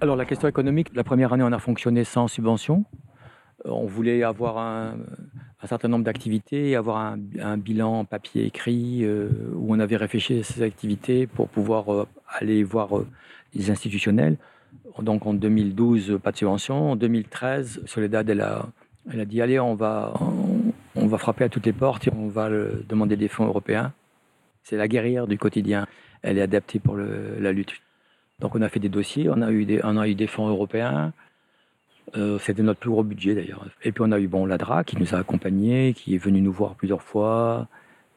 [0.00, 2.84] Alors la question économique, la première année on a fonctionné sans subvention.
[3.64, 4.96] Euh, on voulait avoir un,
[5.66, 10.38] un certain nombre d'activités et avoir un, bilan papier écrit euh, où on avait réfléchi
[10.38, 13.06] à ces activités pour pouvoir euh, aller voir euh,
[13.52, 14.36] les institutionnels.
[15.00, 16.92] Donc en 2012, pas de subvention.
[16.92, 18.66] En 2013, Soledad, elle a,
[19.12, 20.14] elle a dit allez, on va,
[20.94, 22.48] on, va frapper à toutes les portes et on va
[22.88, 23.92] demander des fonds européens.
[24.62, 25.88] C'est la guerrière du quotidien.
[26.22, 27.72] Elle est adaptée pour la lutte.
[28.38, 30.48] Donc on a fait des dossiers, on a eu des, on a eu des fonds
[30.48, 31.12] européens.
[32.14, 33.66] Euh, c'était notre plus gros budget d'ailleurs.
[33.82, 36.52] Et puis on a eu bon l'ADRA qui nous a accompagnés, qui est venu nous
[36.52, 37.66] voir plusieurs fois.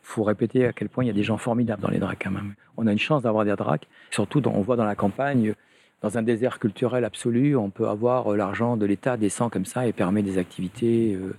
[0.04, 2.32] Faut répéter à quel point il y a des gens formidables dans les DRAC quand
[2.32, 2.54] même.
[2.78, 3.88] On a une chance d'avoir des DRAC.
[4.12, 5.54] Surtout, on voit dans la campagne,
[6.02, 9.86] dans un désert culturel absolu, on peut avoir euh, l'argent de l'État descend comme ça
[9.86, 11.14] et permet des activités.
[11.14, 11.36] Euh,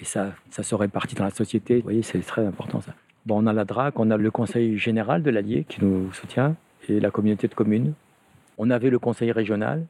[0.00, 1.76] et ça, ça se répartit dans la société.
[1.76, 2.94] Vous voyez, c'est très important ça.
[3.26, 6.54] Bon, on a la DRAC, on a le conseil général de l'Allier qui nous soutient
[6.88, 7.94] et la communauté de communes.
[8.58, 9.84] On avait le conseil régional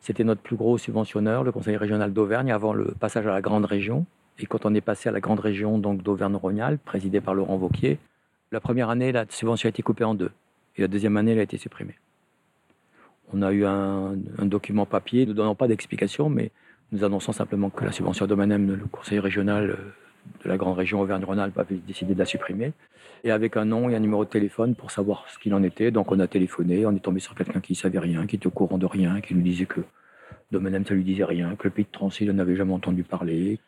[0.00, 3.64] c'était notre plus gros subventionneur, le Conseil régional d'Auvergne, avant le passage à la grande
[3.64, 4.06] région.
[4.38, 7.98] Et quand on est passé à la grande région donc d'Auvergne-Rhône-Alpes, présidée par Laurent Vauquier,
[8.52, 10.30] la première année, la subvention a été coupée en deux.
[10.76, 11.96] Et la deuxième année, elle a été supprimée.
[13.32, 16.52] On a eu un, document papier ne donnant pas d'explication, mais
[16.92, 19.76] nous annonçons simplement que la subvention Domanem, le conseil régional euh,
[20.44, 22.72] de la grande région Auvergne-Rhône-Alpes, avait décidé de la supprimer.
[23.24, 25.90] Et avec un nom et un numéro de téléphone pour savoir ce qu'il en était.
[25.90, 28.46] Donc on a téléphoné, on est tombé sur quelqu'un qui ne savait rien, qui était
[28.46, 29.80] au courant de rien, qui nous disait que
[30.52, 33.58] Domaine ça lui disait rien, que le pays de Transil, on n'avait jamais entendu parler.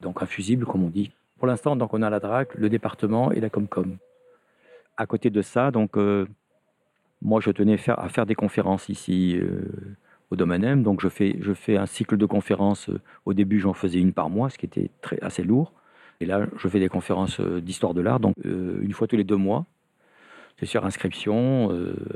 [0.00, 1.10] Donc infusible, comme on dit.
[1.38, 3.96] Pour l'instant, donc on a la DRAC, le département et la Comcom.
[4.96, 6.26] À côté de ça, donc euh,
[7.22, 9.96] moi je tenais à faire des conférences ici euh,
[10.30, 12.88] au Domaine Donc je fais, je fais un cycle de conférences.
[12.88, 15.72] Euh, au début, j'en faisais une par mois, ce qui était très, assez lourd.
[16.20, 19.36] Et là, je fais des conférences d'histoire de l'art, donc une fois tous les deux
[19.36, 19.64] mois.
[20.58, 21.70] C'est sur inscription.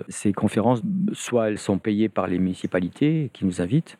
[0.09, 3.99] ces conférences, soit elles sont payées par les municipalités qui nous invitent,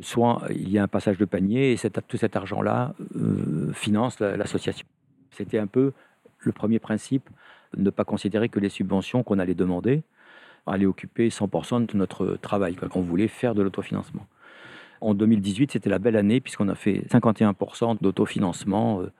[0.00, 4.86] soit il y a un passage de panier et tout cet argent-là euh, finance l'association.
[5.30, 5.92] C'était un peu
[6.38, 7.28] le premier principe,
[7.76, 10.02] ne pas considérer que les subventions qu'on allait demander
[10.66, 14.26] allaient occuper 100% de notre travail, qu'on voulait faire de l'autofinancement.
[15.04, 19.12] En 2018, c'était la belle année puisqu'on a fait 51% d'autofinancement euh,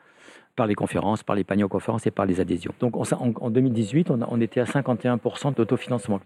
[0.57, 2.73] par les conférences, par les paniers aux conférences et par les adhésions.
[2.81, 6.20] Donc en, 2018, on, on était à 51% d'autofinancement.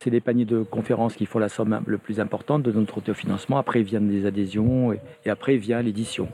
[0.00, 3.58] C'est les paniers de conférences qui font la somme le plus importante de notre autofinancement.
[3.58, 6.28] Après viennent des adhésions et, après vient l'édition,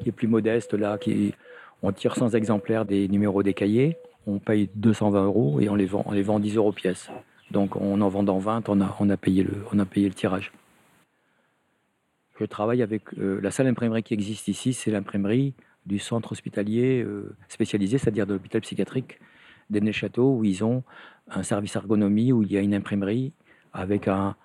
[0.00, 0.96] qui est plus modeste là,
[1.82, 3.96] on tire 100 exemplaires des numéros des cahiers,
[4.28, 7.10] on paye 220 euros et on les vend, on les vend 10 euros pièce.
[7.50, 10.14] Donc en en vendant 20, on a, on a, payé, le, on a payé le
[10.14, 10.52] tirage.
[12.38, 15.54] Je travaille avec euh, la seule imprimerie qui existe ici, c'est l'imprimerie
[15.86, 19.18] du centre hospitalier euh, spécialisé, c'est-à-dire de l'hôpital psychiatrique
[19.70, 20.84] des Château, où ils ont
[21.28, 23.32] un service ergonomie, où il y a une imprimerie
[23.72, 24.36] avec un,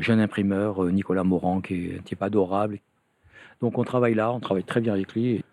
[0.00, 2.80] jeune imprimeur, euh, Nicolas Morand, qui est un type adorable.
[3.60, 5.44] Donc on travaille là, on travaille très bien avec lui.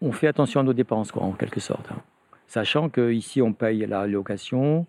[0.00, 1.92] On fait attention à nos dépenses, quoi, en quelque sorte.
[1.92, 2.00] Hein.
[2.46, 4.86] Sachant qu'ici, on paye la location,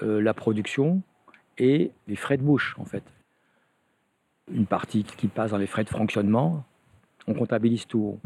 [0.00, 1.00] la production
[1.58, 3.04] et les frais de bouche, en fait.
[4.50, 6.64] Une partie qui passe dans les frais de fonctionnement,
[7.26, 8.18] on comptabilise tout.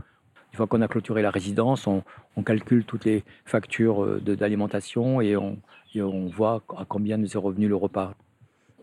[0.52, 2.02] Une fois qu'on a clôturé la résidence, on,
[2.44, 5.58] calcule toutes les factures euh, d'alimentation et on,
[5.96, 8.14] on voit à combien nous est revenu le repas.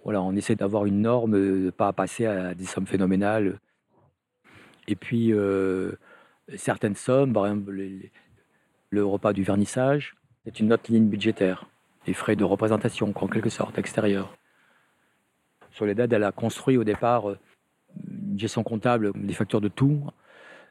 [0.04, 3.60] Voilà, on essaie d'avoir une norme, de ne pas passer à des sommes phénoménales.
[4.88, 5.94] Et puis, euh,
[6.56, 7.72] certaines sommes, par exemple,
[8.90, 10.16] le repas du vernissage,
[10.46, 11.66] c'est une autre ligne budgétaire.
[12.06, 14.36] Les frais de représentation, en quelque sorte, extérieur.
[15.74, 17.38] Soledad, elle a construit au départ euh,
[18.08, 20.02] une gestion comptable des factures de tout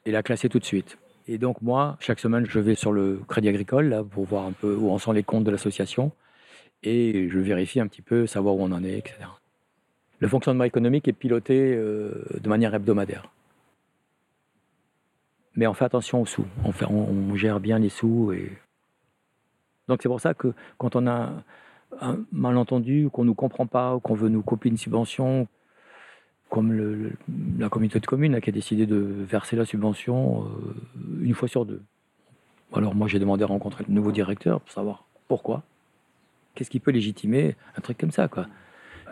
[0.07, 0.99] et l'a classé tout de suite.
[1.29, 4.53] Et donc moi, chaque semaine, je vais sur le Crédit Agricole là, pour voir un
[4.53, 6.13] peu où en sont les comptes de l'association
[6.83, 9.19] et je vérifie un petit peu, savoir où on en est, etc.
[10.19, 13.31] Le fonctionnement économique est piloté euh, de manière hebdomadaire.
[15.55, 18.33] Mais on fait attention aux sous, on, on, gère bien les sous.
[18.33, 18.51] Et...
[19.87, 21.45] Donc c'est pour ça que quand on a
[22.01, 25.47] un malentendu, qu'on ne nous comprend pas, qu'on veut nous couper une subvention,
[26.53, 27.11] comme
[27.59, 31.65] la communauté de communes qui a décidé de verser la subvention euh, une fois sur
[31.65, 31.83] deux.
[32.75, 35.63] Alors moi j'ai demandé à rencontrer le nouveau directeur pour savoir pourquoi.
[36.55, 38.29] Qu'est-ce qui peut légitimer un truc comme ça.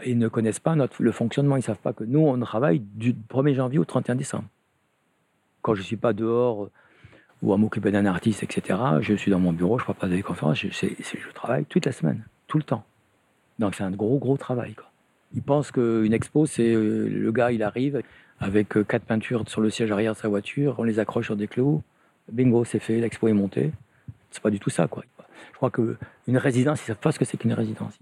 [0.05, 2.81] Ils ne connaissent pas notre, le fonctionnement, ils ne savent pas que nous on travaille
[2.81, 4.45] du 1er janvier au 31 décembre.
[5.63, 6.71] Quand je ne suis pas dehors euh,
[7.41, 10.23] ou à m'occuper d'un artiste, etc., je suis dans mon bureau, je ne pas des
[10.23, 12.85] conférences, je travaille toute la semaine, tout le temps.
[13.59, 14.75] Donc c'est un gros gros travail.
[14.75, 14.91] Quoi.
[15.35, 18.03] Ils pensent qu'une expo, c'est euh, le gars, il arrive
[18.41, 21.37] avec euh, quatre peintures sur le siège arrière de sa voiture, on les accroche sur
[21.37, 21.83] des clous,
[22.31, 23.71] bingo, c'est fait, l'expo est montée.
[24.31, 25.05] C'est pas du tout ça, quoi.
[25.53, 27.99] Je crois qu'une résidence, ils savent pas ce que c'est qu'une résidence.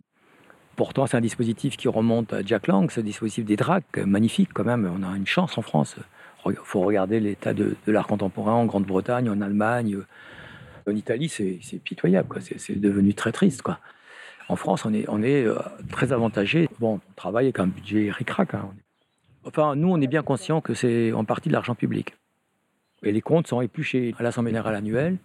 [0.77, 4.65] Pourtant, c'est un dispositif qui remonte à Jack Lang, ce dispositif des dracs, magnifique quand
[4.65, 4.89] même.
[4.97, 5.97] On a une chance en France.
[6.47, 9.99] Il faut regarder l'état de, l'art contemporain en Grande-Bretagne, en Allemagne,
[10.87, 12.41] en Italie, c'est pitoyable.
[12.41, 13.63] C'est devenu très triste.
[13.63, 13.81] Quoi.
[14.49, 15.59] En France, on est, euh,
[15.91, 16.69] très avantagé.
[16.81, 18.55] Bon, on travaille avec un budget ric-rac.
[18.55, 18.71] Hein.
[19.45, 22.17] Enfin, nous, on est bien conscient que c'est en partie de l'argent public.
[23.03, 25.19] Et les comptes sont épluchés à l'Assemblée générale annuelle.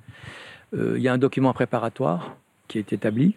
[0.73, 2.35] Euh, il y a un document préparatoire
[2.67, 3.35] qui est établi,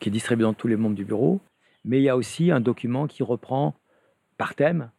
[0.00, 1.40] qui est distribué dans tous les membres du bureau.
[1.84, 3.74] Mais il y a aussi un document qui reprend
[4.36, 4.90] par thème,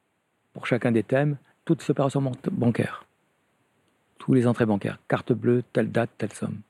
[0.53, 3.05] pour chacun des thèmes, toutes les opérations bancaires.
[4.17, 4.99] Tous les entrées bancaires.
[5.07, 6.61] Carte bleue, telle date, telle somme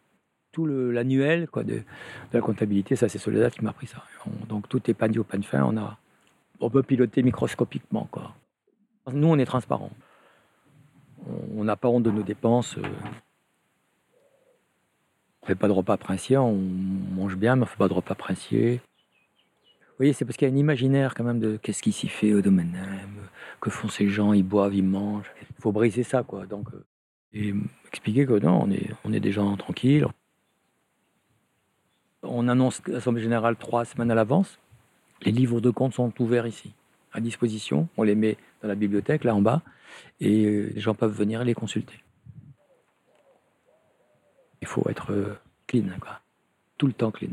[0.51, 1.81] tout l'annuel quoi de,
[2.33, 2.95] la comptabilité.
[2.95, 4.03] Ça, c'est Soledad qui m'a pris ça.
[4.47, 5.63] donc tout est panier au pain fin.
[5.63, 5.97] On a,
[6.59, 8.33] on peut piloter microscopiquement quoi.
[9.11, 9.91] Nous, on est transparent.
[11.55, 12.77] On n'a pas honte de nos dépenses.
[12.77, 12.83] Euh.
[15.41, 16.37] On fait pas de repas princier.
[16.37, 18.81] On mange bien, mais on fait pas de repas princier.
[19.99, 22.07] Vous voyez, c'est parce qu'il y a un imaginaire quand même de qu'est-ce qui s'y
[22.07, 22.77] fait au domaine,
[23.59, 25.31] que font ces gens, ils boivent, ils mangent.
[25.41, 26.45] Il faut briser ça, quoi.
[26.45, 26.85] Donc, euh,
[27.33, 27.53] et
[27.87, 30.07] expliquer que non, on est, on est des gens tranquilles.
[32.23, 34.59] On annonce l'Assemblée générale trois semaines à l'avance.
[35.21, 36.73] Les livres de compte sont ouverts ici,
[37.13, 37.87] à disposition.
[37.97, 39.61] On les met dans la bibliothèque, là en bas,
[40.19, 41.95] et euh, les gens peuvent venir les consulter.
[44.61, 46.19] Il faut être euh, clean, quoi.
[46.77, 47.31] tout le temps clean.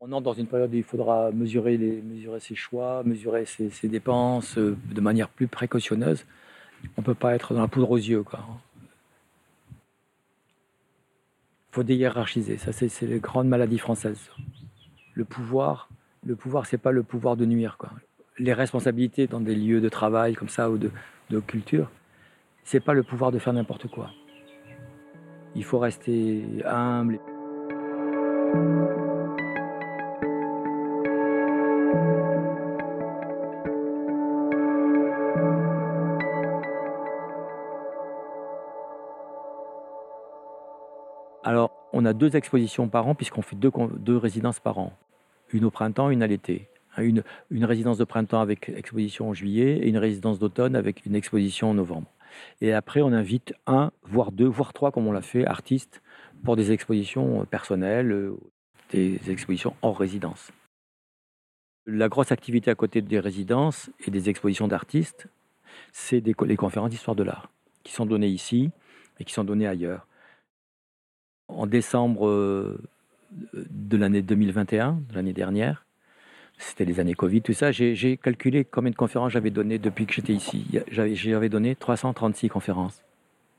[0.00, 2.02] On entre dans une période où il faudra mesurer,
[2.38, 6.24] ses choix, mesurer ses, dépenses euh, de manière plus précautionneuse.
[6.96, 8.22] On ne peut pas être dans la poudre aux yeux.
[11.76, 12.56] Faut déhiérarchiser.
[12.56, 14.30] Ça, c'est les grandes maladies françaises.
[15.12, 15.90] Le pouvoir,
[16.24, 17.76] le pouvoir, c'est pas le pouvoir de nuire.
[17.76, 17.90] Quoi.
[18.38, 20.90] Les responsabilités dans des lieux de travail comme ça ou de,
[21.28, 21.90] de culture,
[22.64, 24.10] c'est pas le pouvoir de faire n'importe quoi.
[25.54, 27.20] Il faut rester humble.
[42.06, 44.92] A deux expositions par an, puisqu'on fait deux, résidences par an.
[45.52, 46.68] Une au printemps, une à l'été.
[46.98, 51.70] Une, résidence de printemps avec exposition en juillet et une résidence d'automne avec une exposition
[51.70, 52.10] en novembre.
[52.62, 56.02] Et après, on invite un, voire deux, voire trois, comme on l'a fait, artistes,
[56.42, 58.32] pour des expositions personnelles.
[58.92, 60.52] des expositions hors résidence.
[61.86, 65.28] La grosse activité à côté des résidences et des expositions d'artistes,
[65.92, 67.50] c'est les conférences d'histoire de l'art,
[67.84, 68.70] qui sont données ici
[69.18, 70.06] et qui sont données ailleurs.
[71.48, 72.78] En décembre euh,
[73.32, 75.86] de l'année 2021, de l'année dernière,
[76.58, 80.14] c'était les années Covid, tout ça, j'ai calculé combien de conférences j'avais donné depuis que
[80.14, 80.66] j'étais ici.
[80.90, 83.02] J'avais donné 336 conférences.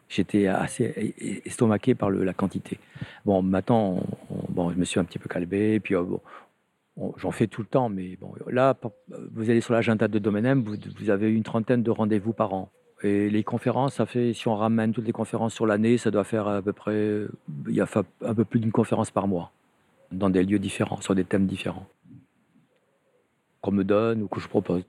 [0.10, 1.13] J'étais assez
[1.45, 2.80] estomaqué par la quantité.
[3.26, 4.02] Bon, maintenant,
[4.50, 6.21] bon, je me suis un petit peu calmé, puis oh,
[6.95, 8.76] bon, j'en fais tout le temps, mais bon, là,
[9.34, 12.71] vous allez sur l'agenda de Domaine vous, vous avez une trentaine de rendez-vous par an.
[13.03, 16.23] Et les conférences, ça fait, si on ramène toutes les conférences sur l'année, ça doit
[16.23, 17.25] faire à peu près,
[17.67, 17.88] il y a
[18.21, 19.51] un peu plus d'une conférence par mois,
[20.12, 21.88] dans des lieux différents, sur des thèmes différents,
[23.62, 24.83] qu'on me donne ou que je propose.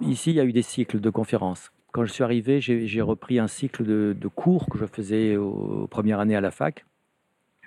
[0.00, 1.70] Ici, il y a eu des cycles de conférences.
[1.92, 6.18] Quand je suis arrivé, j'ai repris un cycle de, cours que je faisais aux, premières
[6.18, 6.84] années à la fac.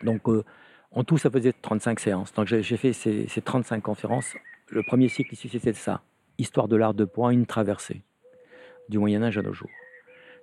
[0.04, 0.44] Donc, euh,
[0.92, 2.34] en tout, ça faisait 35 séances.
[2.34, 4.36] Donc, j'ai fait ces 35 conférences.
[4.68, 6.02] Le premier cycle ici, c'était ça.
[6.40, 8.02] Histoire de l'art de point, une traversée
[8.90, 9.70] du Moyen Âge à nos jours.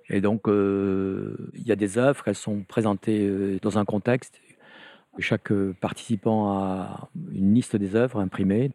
[0.09, 4.39] Et donc, euh, il y a des œuvres, elles sont présentées euh, dans un contexte.
[5.19, 8.71] Chaque participant a une liste des œuvres imprimées.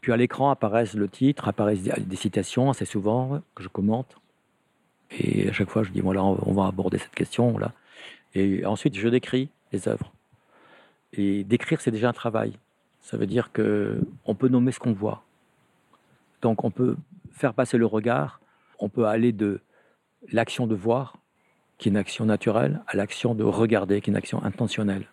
[0.00, 4.16] Puis à l'écran apparaissent le titre, apparaissent des citations assez souvent que je commente.
[5.10, 7.72] Et à chaque fois, je dis voilà, on va aborder cette question là.
[8.34, 10.12] Et ensuite, je décris les œuvres.
[11.12, 12.52] Et décrire, c'est déjà un travail.
[13.00, 15.22] Ça veut dire que on peut nommer ce qu'on voit.
[16.44, 16.96] Donc on peut
[17.32, 18.38] faire passer le regard,
[18.78, 19.62] on peut aller de
[20.30, 21.16] l'action de voir,
[21.78, 25.06] qui est une action naturelle, à l'action de regarder, qui est une action intentionnelle.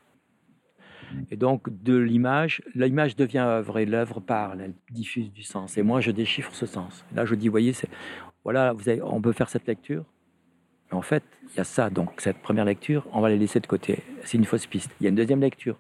[1.32, 5.78] Et donc de l'image, l'image devient œuvre et l'œuvre parle, elle diffuse du sens.
[5.78, 7.06] Et moi, je déchiffre ce sens.
[7.16, 7.72] là, je dis, voyez,
[8.44, 10.04] voilà, vous on peut faire cette lecture.
[10.92, 11.90] En fait, il y a ça.
[11.90, 14.04] Donc cette première lecture, on va la laisser de côté.
[14.26, 14.92] C'est une fausse piste.
[15.00, 15.80] Il y a une deuxième lecture.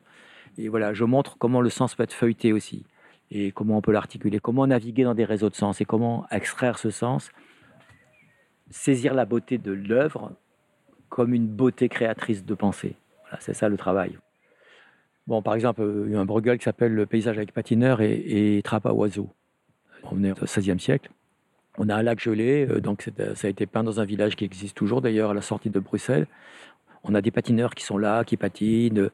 [0.57, 2.85] Et voilà, je montre comment le sens peut être feuilleté aussi
[3.31, 6.77] et comment on peut l'articuler, comment naviguer dans des réseaux de sens et comment extraire
[6.77, 7.31] ce sens,
[8.69, 10.33] saisir la beauté de l'œuvre
[11.09, 12.95] comme une beauté créatrice de pensée.
[13.23, 14.17] Voilà, c'est ça le travail.
[15.27, 18.57] Bon, par exemple, il y a un Bruegel qui s'appelle Le paysage avec patineur et,
[18.57, 19.29] et trappe à oiseaux.
[20.03, 21.09] On est au XVIe siècle.
[21.77, 24.43] On a un lac gelé, euh, donc ça a été peint dans un village qui
[24.43, 26.27] existe toujours d'ailleurs à la sortie de Bruxelles.
[27.03, 29.09] On a des patineurs qui sont là, qui patinent.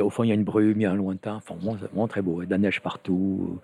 [0.00, 1.36] Au fond, il y a une brume, il y a un lointain.
[1.36, 2.40] Enfin, vraiment, très beau.
[2.40, 3.58] Il y a de la neige partout.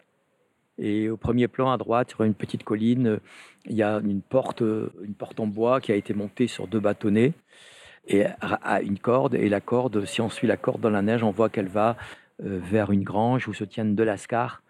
[0.78, 3.18] Et au premier plan, à droite, sur une petite colline,
[3.66, 6.80] il y a une porte, une porte en bois qui a été montée sur deux
[6.80, 7.32] bâtonnets
[8.08, 9.34] et à une corde.
[9.34, 11.96] Et la corde, si on suit la corde dans la neige, on voit qu'elle va
[12.44, 14.62] euh, vers une grange où se tiennent deux lascars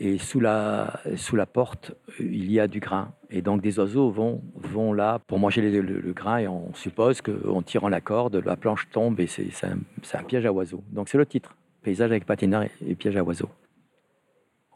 [0.00, 3.12] et sous la, sous la porte, il y a du grain.
[3.28, 7.60] Et donc des oiseaux vont, vont là pour manger le, grain et on suppose qu'en
[7.60, 9.78] tirant la corde, la planche tombe et c'est un,
[10.14, 10.82] un, piège à oiseaux.
[10.90, 13.50] Donc c'est le titre, paysage avec patineur et, piège à oiseaux.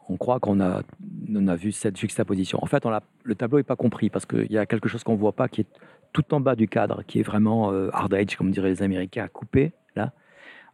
[0.07, 0.83] On croit qu'on a,
[1.33, 2.59] on a vu cette juxtaposition.
[2.61, 2.83] En fait,
[3.23, 5.47] le tableau n'est pas compris parce qu'il y a quelque chose qu'on ne voit pas
[5.47, 5.79] qui est
[6.13, 9.23] tout en bas du cadre, qui est vraiment euh, hard edge, comme diraient les Américains,
[9.23, 10.13] à couper, là.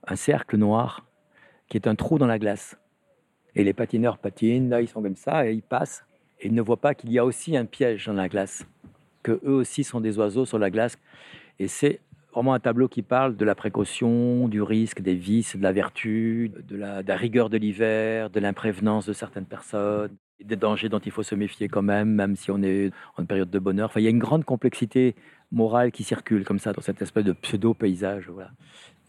[0.06, 1.06] Un cercle noir
[1.70, 2.78] qui est un trou dans la glace.
[3.56, 6.06] Et les patineurs patinent, là, ils sont comme ça, et ils passent.
[6.40, 8.66] Et ils ne voient pas qu'il y a aussi un piège dans la glace,
[9.24, 10.98] que eux aussi sont des oiseaux sur la glace.
[11.60, 12.00] Et c'est
[12.34, 16.52] vraiment un tableau qui parle de la précaution, du risque, des vices, de la vertu,
[16.68, 21.24] de la, rigueur de l'hiver, de l'imprévenance de certaines personnes, des dangers dont il faut
[21.24, 23.88] se méfier quand même, même si on est en période de bonheur.
[23.88, 25.16] Enfin, il y a une grande complexité
[25.52, 28.30] morale qui circule comme ça dans cette espèce de pseudo-paysage.
[28.30, 28.52] Voilà.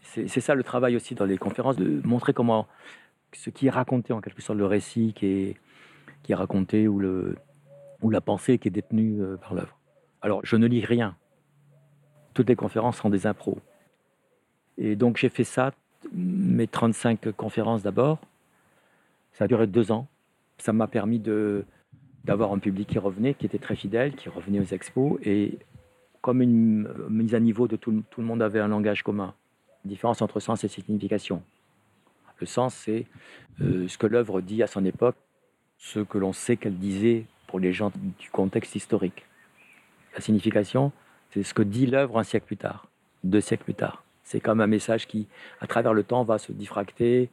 [0.01, 2.67] C'est ça le travail aussi dans les conférences, de montrer comment
[3.35, 5.57] ce qui est raconté, en quelque sorte, le récit qui est,
[6.23, 7.35] qui est raconté ou, le,
[8.01, 9.77] ou la pensée qui est détenue euh, par l'œuvre.
[10.21, 11.15] Alors, je ne lis rien.
[12.33, 13.59] Toutes les conférences sont des impros.
[14.77, 15.71] Et donc, j'ai fait ça,
[16.13, 18.19] mes 35 conférences d'abord.
[19.33, 20.07] Ça a duré deux ans.
[20.57, 21.65] Ça m'a permis de,
[22.23, 25.19] d'avoir un public qui revenait, qui était très fidèle, qui revenait aux expos.
[25.23, 25.59] Et
[26.21, 29.33] comme une mise à niveau de tout, tout le monde avait un langage commun.
[29.85, 31.43] Différence entre sens et signification.
[32.43, 33.05] Le sens, c'est
[33.61, 35.15] euh, ce que l'œuvre dit à son époque,
[35.77, 37.89] ce que l'on sait qu'elle disait pour les gens
[38.19, 39.23] du contexte historique.
[40.13, 40.91] La signification,
[41.31, 42.89] c'est ce que dit l'œuvre un siècle plus tard,
[43.23, 44.03] deux siècles plus tard.
[44.25, 45.29] C'est comme un message qui,
[45.61, 47.29] à travers le temps, va se diffracter,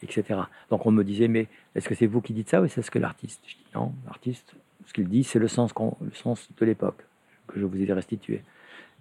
[0.00, 0.42] etc.
[0.70, 2.90] Donc on me disait, mais est-ce que c'est vous qui dites ça ou c'est ce
[2.92, 3.40] que l'artiste?
[3.44, 4.54] Je dis non, l'artiste,
[4.86, 7.04] ce qu'il dit, c'est le sens, le sens de l'époque
[7.48, 8.44] que je vous ai restitué.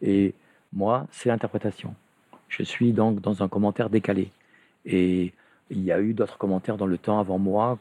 [0.02, 0.34] Et
[0.74, 1.94] moi, c'est l'interprétation.
[2.50, 4.32] Je suis donc dans un commentaire décalé.
[4.88, 5.34] Et
[5.72, 7.80] il y a eu d'autres commentaires dans le temps avant moi,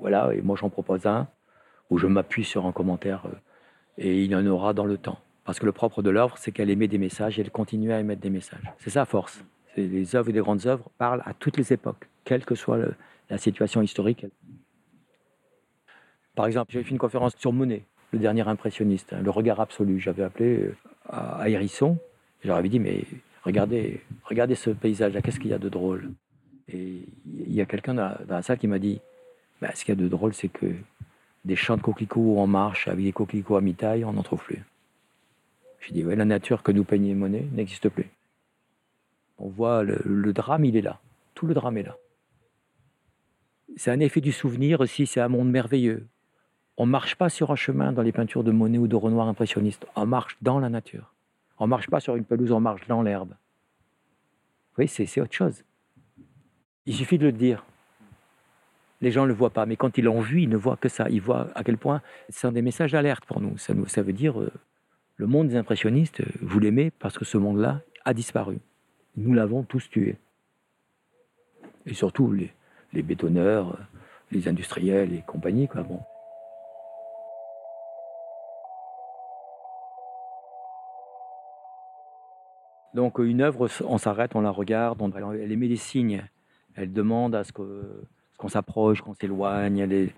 [0.00, 1.28] voilà, et moi j'en propose un,
[1.90, 3.36] où je m'appuie sur un commentaire, euh,
[3.98, 5.18] et il y en aura dans le temps.
[5.44, 8.00] Parce que le propre de l'œuvre, c'est qu'elle émet des messages et elle continue à
[8.00, 8.72] émettre des messages.
[8.78, 9.44] C'est sa force.
[9.76, 12.78] les œuvres et les grandes œuvres parlent à toutes les époques, quelle que soit
[13.30, 14.26] la situation historique.
[16.34, 20.00] Par exemple, j'avais fait une conférence sur Monet, le dernier impressionniste, hein, le regard absolu.
[20.00, 20.74] J'avais appelé euh,
[21.08, 21.98] à Hérisson,
[22.48, 23.04] avais dit, mais
[23.44, 26.10] regardez, regardez ce paysage-là, qu'est-ce qu'il y a de drôle?
[26.68, 29.00] Et il y a quelqu'un dans, la salle qui m'a dit,
[29.60, 30.74] bah, ce qu'il y a de drôle, c'est que
[31.44, 34.64] des champs de coquelicots en marche avec des coquelicots à mi-taille, on n'en trouve plus.
[35.80, 38.10] J'ai dit, la nature que nous peignait Monet n'existe plus.
[39.38, 40.98] On voit le, drame, il est là.
[41.34, 41.96] Tout le drame est là.
[43.76, 46.06] C'est un effet du souvenir aussi, c'est un monde merveilleux.
[46.78, 49.28] On ne marche pas sur un chemin dans les peintures de Monet ou de Renoir
[49.28, 49.86] impressionnistes.
[49.94, 51.12] On marche dans la nature.
[51.58, 53.34] On ne marche pas sur une pelouse, on marche dans l'herbe.
[54.78, 55.62] Oui, c'est autre chose.
[56.86, 57.64] Il suffit de le dire.
[59.00, 60.88] Les gens ne le voient pas, mais quand ils l'ont vu, ils ne voient que
[60.88, 61.08] ça.
[61.10, 63.58] Ils voient à quel point ce sont des messages d'alerte pour nous.
[63.58, 64.50] Ça, ça veut dire euh,
[65.16, 68.58] le monde des impressionnistes, vous l'aimez parce que ce monde-là a disparu.
[69.16, 70.16] Nous l'avons tous tué.
[71.86, 73.78] Et surtout les, bétonneurs,
[74.30, 75.68] les industriels et compagnie.
[75.68, 75.82] Quoi.
[75.82, 76.00] Bon.
[82.94, 85.00] Donc une œuvre, on s'arrête, on la regarde,
[85.34, 86.24] elle émet des signes.
[86.76, 90.12] Elle demande à ce qu'on s'approche, qu'on s'éloigne.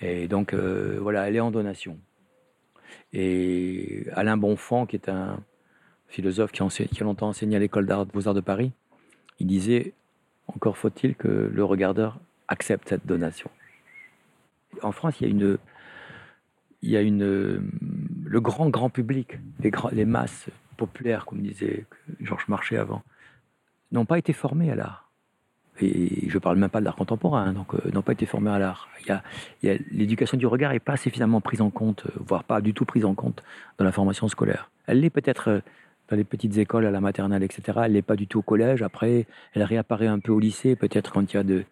[0.00, 1.98] Et donc euh, voilà, elle est en donation.
[3.12, 5.40] Et Alain Bonfant, qui est un
[6.08, 8.72] philosophe qui, a longtemps enseigné à l'école d'art Beaux-Arts de Paris,
[9.38, 9.92] il disait
[10.48, 13.50] Encore faut-il que le regardeur accepte cette donation.
[14.82, 15.58] En France, il
[16.82, 19.38] y a le grand, grand public,
[19.92, 20.46] les masses
[20.76, 21.84] populaires, comme disait
[22.20, 23.02] Georges Marchais avant,
[23.92, 25.09] n'ont pas été formés à l'art
[25.82, 28.26] et je ne parle même pas de l'art contemporain, hein, donc euh, n'ont pas été
[28.26, 28.88] formés à l'art.
[29.62, 33.04] l'éducation du regard n'est pas suffisamment prise en compte, euh, voire pas du tout prise
[33.04, 33.42] en compte
[33.78, 34.70] dans la formation scolaire.
[34.86, 35.60] Elle l'est peut-être euh,
[36.08, 37.80] dans les petites écoles, à la maternelle, etc.
[37.84, 38.82] Elle l'est pas du tout au collège.
[38.82, 41.64] Après, elle réapparaît un peu au lycée, peut-être quand il y a de,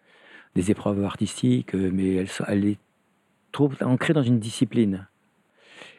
[0.55, 2.77] des épreuves artistiques, mais elle, elle est
[3.51, 5.07] trop ancrée dans une discipline.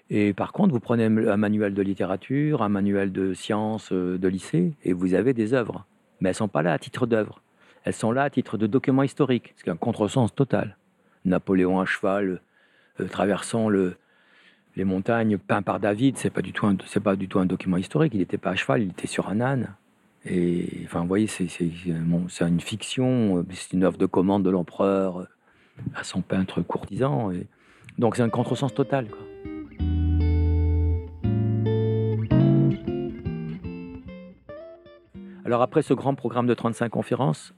[0.08, 4.72] Et par contre, vous prenez un manuel de littérature, un manuel de sciences de lycée,
[4.84, 5.84] et vous avez des œuvres.
[6.20, 7.42] Mais elles ne sont pas là à titre d'œuvre.
[7.84, 10.76] Elles sont là à titre de documents historiques, ce qui est un contresens total.
[11.24, 12.40] Napoléon à cheval,
[13.00, 13.96] euh, traversant le,
[14.76, 18.14] les montagnes peint par David, c'est pas pas du tout un document historique.
[18.14, 19.74] Il n'était pas à cheval, il était sur un âne.
[20.26, 21.48] Et enfin, vous voyez, c'est,
[22.40, 25.26] une fiction, c'est une œuvre de commande de l'empereur
[25.94, 27.32] à son peintre courtisan.
[27.98, 29.06] Donc c'est un contresens total.
[35.46, 37.54] Alors après ce grand programme de 35 conférences,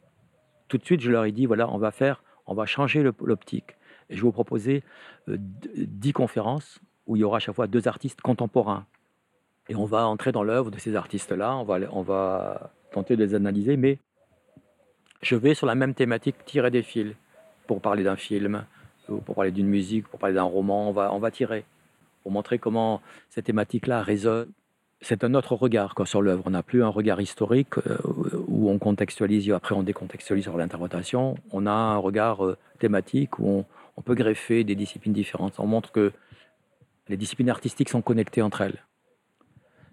[0.73, 3.77] tout de suite, je leur ai dit, voilà, on va faire, on va changer l'optique.
[4.09, 4.83] Je vais vous proposer
[5.29, 8.87] euh, dix conférences où il y aura à chaque fois deux artistes contemporains.
[9.69, 13.23] Et on va entrer dans l'œuvre de ces artistes-là, on va, on va tenter de
[13.23, 13.99] les analyser, mais
[15.21, 17.15] je vais sur la même thématique tirer des fils
[17.67, 18.65] pour parler d'un film,
[19.07, 21.67] pour parler d'une musique, pour parler d'un roman, on va, on va tirer
[22.23, 24.51] pour montrer comment cette thématique-là résonne
[25.03, 26.45] c'est un autre regard sur l'œuvre.
[26.47, 27.99] On n'a plus un regard historique euh,
[28.63, 31.35] où on contextualise après on décontextualise sur l'interprétation.
[31.51, 33.65] On a un regard euh, thématique où
[33.97, 35.55] on, peut greffer des disciplines différentes.
[35.59, 36.13] On montre que
[37.09, 38.85] les disciplines artistiques sont connectées entre elles.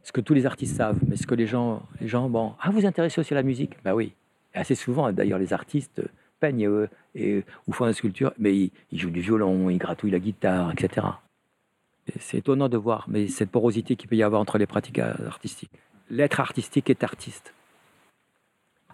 [0.04, 2.72] Ce que tous les artistes savent, mais ce que les gens, les gens, bon, ah,
[2.72, 3.74] vous intéressez aussi à la musique?
[3.84, 4.14] Ben oui.
[4.54, 6.02] assez souvent, d'ailleurs, les artistes
[6.40, 10.20] peignent et, ou font la sculpture, mais ils, ils jouent du violon, ils gratouillent la
[10.20, 11.08] guitare, etc.
[12.20, 15.72] C'est étonnant de voir, mais cette porosité qu'il peut y avoir entre les pratiques artistiques.
[16.10, 17.54] L'être artistique est artiste.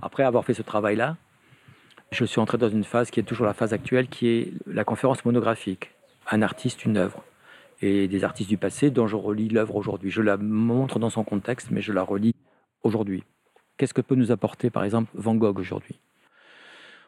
[0.02, 1.18] Après avoir fait ce travail-là,
[2.12, 4.84] je suis entré dans une phase qui est toujours la phase actuelle, qui est la
[4.84, 5.92] conférence monographique.
[6.30, 7.24] Un artiste, une œuvre.
[7.82, 10.12] Et des artistes du passé dont je relis l'œuvre aujourd'hui.
[10.12, 12.36] Je la montre dans son contexte, mais je la relis
[12.84, 13.24] aujourd'hui.
[13.78, 16.00] Qu'est-ce que peut nous apporter, par exemple, Van Gogh aujourd'hui?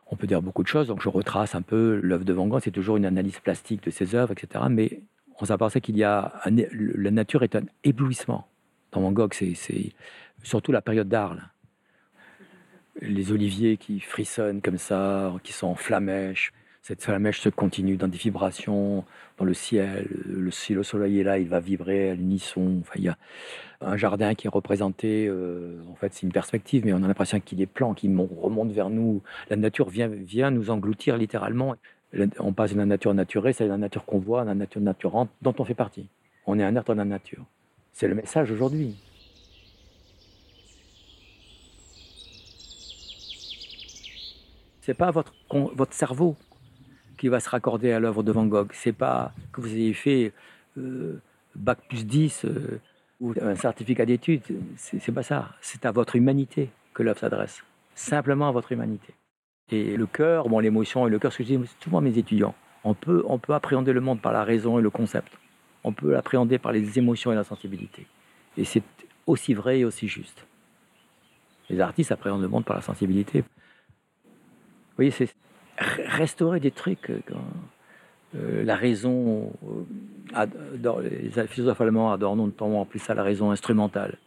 [0.09, 2.61] On peut dire beaucoup de choses, donc je retrace un peu l'œuvre de Van Gogh,
[2.61, 4.65] c'est toujours une analyse plastique de ses œuvres, etc.
[4.69, 5.01] Mais
[5.39, 8.47] on s'aperçoit qu'il y a la nature est un éblouissement.
[8.91, 9.93] Dans Van Gogh, c'est
[10.43, 11.43] surtout la période d'Arles.
[13.01, 16.51] Les oliviers qui frissonnent comme ça, qui sont en flamèche.
[16.81, 19.03] Cette flamèche se continue dans des vibrations
[19.37, 20.07] dans le ciel.
[20.25, 22.77] Le, si le soleil est là, il va vibrer à l'unisson.
[22.79, 23.17] Enfin, il y a
[23.81, 25.27] un jardin qui est représenté.
[25.27, 28.71] Euh, en fait, c'est une perspective, mais on a l'impression qu'il est plan, qu'il remonte
[28.71, 29.21] vers nous.
[29.49, 31.75] La nature vient, vient nous engloutir littéralement.
[32.39, 35.53] On passe de la nature naturelle, c'est la nature qu'on voit, la nature naturante dont
[35.59, 36.07] on fait partie.
[36.45, 37.43] On est un être de la nature.
[37.91, 38.95] C'est le message aujourd'hui.
[44.87, 46.37] C'est pas votre, votre cerveau
[47.17, 48.69] qui va se raccorder à l'œuvre de Van Gogh.
[48.71, 50.31] C'est pas que vous ayez fait
[50.77, 51.21] euh,
[51.55, 52.79] bac plus 10 euh,
[53.19, 54.43] ou un certificat d'études.
[54.77, 55.49] C'est pas ça.
[55.59, 57.65] C'est à votre humanité que l'œuvre s'adresse,
[57.95, 59.13] simplement à votre humanité.
[59.73, 62.17] Et le cœur, bon, l'émotion et le cœur, ce que je dis souvent à mes
[62.17, 65.33] étudiants, on peut, on peut appréhender le monde par la raison et le concept.
[65.83, 68.07] On peut l'appréhender par les émotions et la sensibilité.
[68.55, 68.83] Et c'est
[69.25, 70.47] aussi vrai et aussi juste.
[71.69, 73.43] Les artistes appréhendent le monde par la sensibilité.
[74.97, 75.29] Voyez, c'est
[75.77, 77.09] restaurer des trucs.
[77.09, 77.19] Euh,
[78.35, 79.53] euh, la raison,
[80.35, 84.17] euh, les philosophes allemands adorent notamment plus ça la raison instrumentale.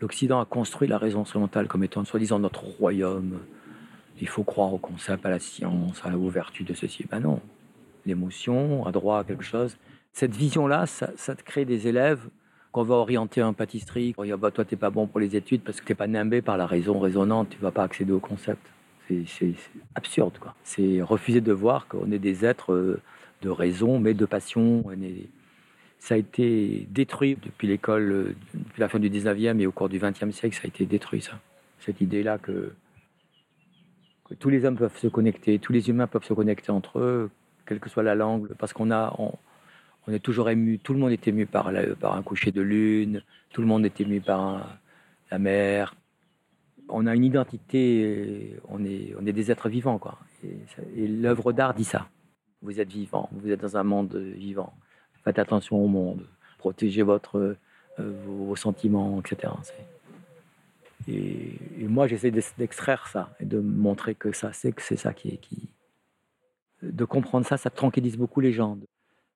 [0.00, 3.40] L'Occident a construit la raison instrumentale comme étant soi-disant notre royaume.
[4.20, 7.04] Il faut croire au concept, à la science, à l'ouverture de ceci.
[7.08, 7.40] Ben non,
[8.06, 9.76] l'émotion a droit à quelque chose.
[10.12, 12.28] Cette vision-là, ça, ça crée des élèves
[12.72, 14.14] qu'on va orienter en pâtisserie.
[14.18, 16.42] On dire, bah, toi, t'es pas bon pour les études parce que t'es pas nimbé
[16.42, 18.66] par la raison raisonnante, tu vas pas accéder au concept.
[19.08, 19.54] C'est
[19.94, 20.54] absurde, quoi.
[20.64, 23.00] C'est refuser de voir qu'on est des êtres euh,
[23.42, 24.84] de raison, mais de passion.
[25.98, 29.88] Ça a été détruit depuis l'école, euh, depuis la fin du 19e et au cours
[29.88, 31.40] du 20e siècle, ça a été détruit, ça.
[31.80, 32.72] Cette idée-là que,
[34.28, 37.30] que tous les hommes peuvent se connecter, tous les humains peuvent se connecter entre eux,
[37.66, 41.12] quelle que soit la langue, parce qu'on a, on est toujours ému, tout le monde
[41.12, 44.78] est ému par, par un coucher de lune, tout le monde est ému par
[45.30, 45.94] la mer.
[46.88, 50.18] On a une identité, on est, des êtres vivants, quoi.
[50.96, 52.08] Et, l'œuvre d'art dit ça.
[52.62, 54.72] Vous êtes vivant, vous êtes dans un monde vivant.
[55.24, 56.26] Faites attention au monde,
[56.58, 57.56] protégez votre,
[58.00, 59.52] euh, vos, sentiments, etc.
[61.06, 65.28] Et, moi, j'essaie d'extraire ça et de montrer que ça, c'est que c'est ça qui
[65.28, 65.68] est qui.
[66.82, 68.78] De comprendre ça, ça tranquillise beaucoup les gens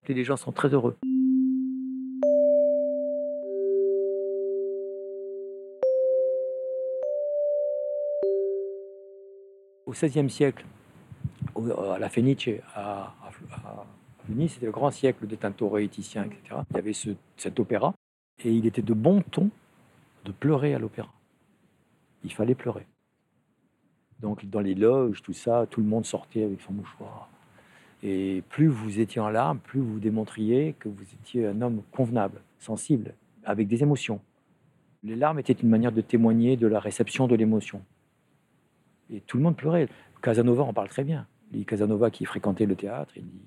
[0.09, 0.97] les gens sont très heureux.
[9.93, 10.65] Au XVIe siècle,
[11.55, 13.13] à la Fenice, à,
[14.27, 16.61] Venise, c'était le grand siècle des tintoréiticiens, etc.
[16.71, 16.95] Il y avait
[17.37, 17.93] cet opéra,
[18.43, 19.51] et il était de bon ton
[20.25, 21.13] de pleurer à l'opéra.
[22.25, 22.87] Il fallait pleurer.
[24.21, 27.29] Donc dans les loges, tout ça, tout le monde sortait avec son mouchoir.
[28.03, 32.41] Et plus vous étiez en larmes, plus vous démontriez que vous étiez un homme convenable,
[32.59, 33.13] sensible,
[33.45, 34.21] avec des émotions.
[35.03, 37.83] Les larmes étaient une manière de témoigner de la réception de l'émotion.
[39.11, 39.89] Et tout le monde pleurait.
[40.23, 41.27] Casanova en parle très bien.
[41.53, 43.41] Il Casanova qui fréquentait le théâtre, il dit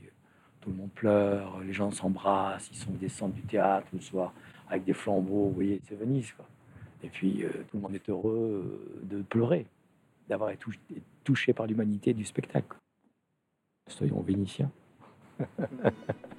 [0.61, 4.33] tout le monde pleure, les gens s'embrassent, ils sont descendus du théâtre le soir
[4.67, 6.31] avec des flambeaux, vous voyez, c'est Venise.
[6.33, 6.45] Quoi.
[7.03, 9.65] Et puis euh, tout le monde est heureux euh, de pleurer,
[10.27, 10.65] d'avoir été
[11.23, 12.75] touché par l'humanité du spectacle.
[13.87, 14.71] Soyons vénitiens.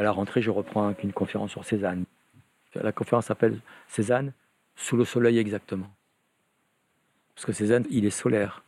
[0.00, 2.06] à la rentrée, je reprends une conférence sur Cézanne.
[2.74, 4.32] La conférence s'appelle Cézanne
[4.74, 5.90] sous le soleil exactement.
[7.34, 8.64] Parce que Cézanne, il est solaire.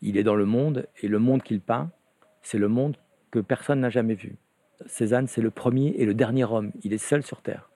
[0.00, 1.90] Il est dans le monde, et le monde qu'il peint,
[2.40, 2.96] c'est le monde
[3.32, 4.36] que personne n'a jamais vu.
[4.86, 6.70] Cézanne, c'est le premier et le dernier homme.
[6.84, 7.68] Il est seul sur Terre.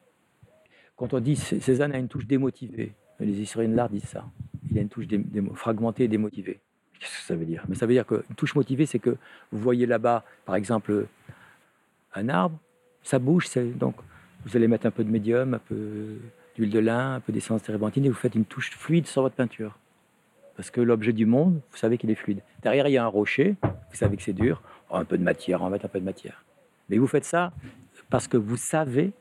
[0.94, 4.24] Quand on dit Cézanne a une touche démotivée, les historiens de l'art disent ça.
[4.70, 5.06] Il a une touche
[5.54, 6.60] fragmentée et démotivée.
[7.00, 7.64] Qu'est-ce que ça veut dire?
[7.68, 9.16] Mais ça veut dire qu'une touche motivée, c'est que
[9.50, 11.08] vous voyez là-bas, par exemple,
[12.14, 12.56] un arbre,
[13.04, 13.94] ça bouge, donc
[14.44, 16.16] vous allez mettre un peu de médium, un peu
[16.56, 19.36] d'huile de lin, un peu d'essence térébenthine et vous faites une touche fluide sur votre
[19.36, 19.78] peinture.
[20.56, 22.40] Parce que l'objet du monde, vous savez qu'il est fluide.
[22.62, 25.22] Derrière, il y a un rocher, vous savez que c'est dur, oh, un peu de
[25.22, 26.44] matière, on va mettre un peu de matière.
[26.88, 27.52] Mais vous faites ça
[28.10, 29.12] parce que vous savez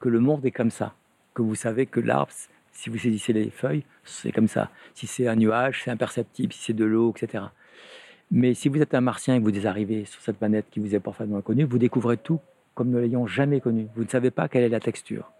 [0.00, 0.94] que le monde est comme ça
[1.36, 2.32] que vous savez que l'arbre,
[2.72, 4.70] si vous saisissez les feuilles, c'est comme ça.
[4.94, 6.52] Si c'est un nuage, c'est imperceptible.
[6.52, 7.44] Si c'est de l'eau, etc.
[8.30, 10.94] Mais si vous êtes un martien et que vous arrivez sur cette planète qui vous
[10.94, 12.40] est parfaitement inconnue, vous découvrez tout
[12.76, 13.88] comme ne l'ayant jamais connu.
[13.96, 15.32] Vous ne savez pas quelle est la texture.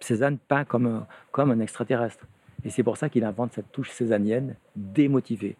[0.00, 2.26] Cézanne peint comme un, comme un extraterrestre.
[2.64, 5.56] Et c'est pour ça qu'il invente cette touche cézannienne démotivée.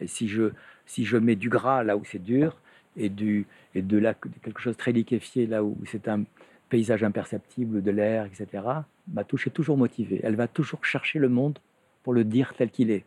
[0.00, 0.50] Et si je,
[0.84, 2.58] si je mets du gras là où c'est dur,
[2.98, 4.12] et, du, et de là,
[4.42, 6.24] quelque chose de très liquéfié là où c'est un,
[6.72, 8.64] paysage imperceptible de l'air, etc.,
[9.12, 10.20] ma touche est toujours motivée.
[10.22, 11.58] Elle va toujours chercher le monde
[12.02, 13.04] pour le dire tel qu'il est.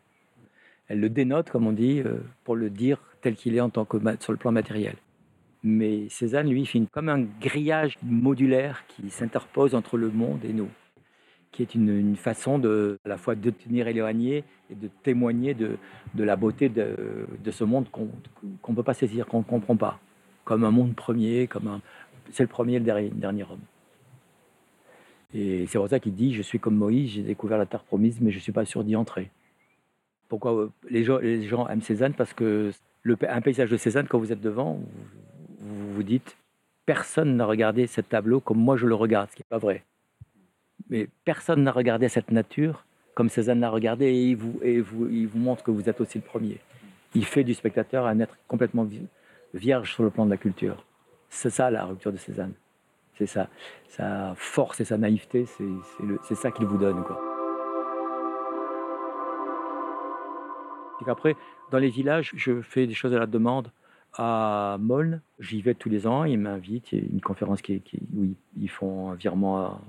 [0.88, 3.84] Elle le dénote, comme on dit, euh, pour le dire tel qu'il est en tant
[3.84, 4.96] que sur le plan matériel.
[5.68, 10.70] Mais Cézanne, lui, fait comme un grillage modulaire qui s'interpose entre le monde et nous,
[11.52, 15.78] qui est une, façon de, à la fois de tenir éloigné et de témoigner de,
[16.14, 18.12] de la beauté de, de ce monde qu'on
[18.70, 20.00] ne peut pas saisir, qu'on ne comprend pas,
[20.44, 21.82] comme un monde premier, comme un,
[22.30, 23.58] c'est le premier et le dernier, homme.
[25.34, 28.22] Et c'est pour ça qu'il dit Je suis comme Moïse, j'ai découvert la terre promise,
[28.22, 29.32] mais je ne suis pas sûr d'y entrer.
[30.30, 34.08] Pourquoi euh, les gens, les gens aiment Cézanne Parce que le, un paysage de Cézanne,
[34.08, 34.80] quand vous êtes devant,
[35.66, 36.38] vous vous, dites
[36.86, 39.84] Personne n'a regardé ce tableau comme moi je le regarde, ce qui n'est pas vrai.
[40.90, 42.86] Mais personne n'a regardé cette nature
[43.16, 46.60] comme Cézanne l'a regardé et il vous, montre que vous êtes aussi le premier.
[47.16, 48.86] Il fait du spectateur un être complètement
[49.54, 50.86] vierge sur le plan de la culture
[51.30, 52.54] C'est ça la rupture de Cézanne.
[53.18, 55.46] C'est sa force et sa naïveté,
[56.24, 57.02] c'est ça qu'il vous donne.
[57.06, 57.22] Quoi.
[61.06, 61.36] Et après,
[61.72, 63.72] dans les villages, je fais des choses à la demande.
[64.18, 67.82] À Moln, j'y vais tous les ans, ils m'invitent, il y a une conférence qui,
[68.16, 69.82] où ils, font un virement à,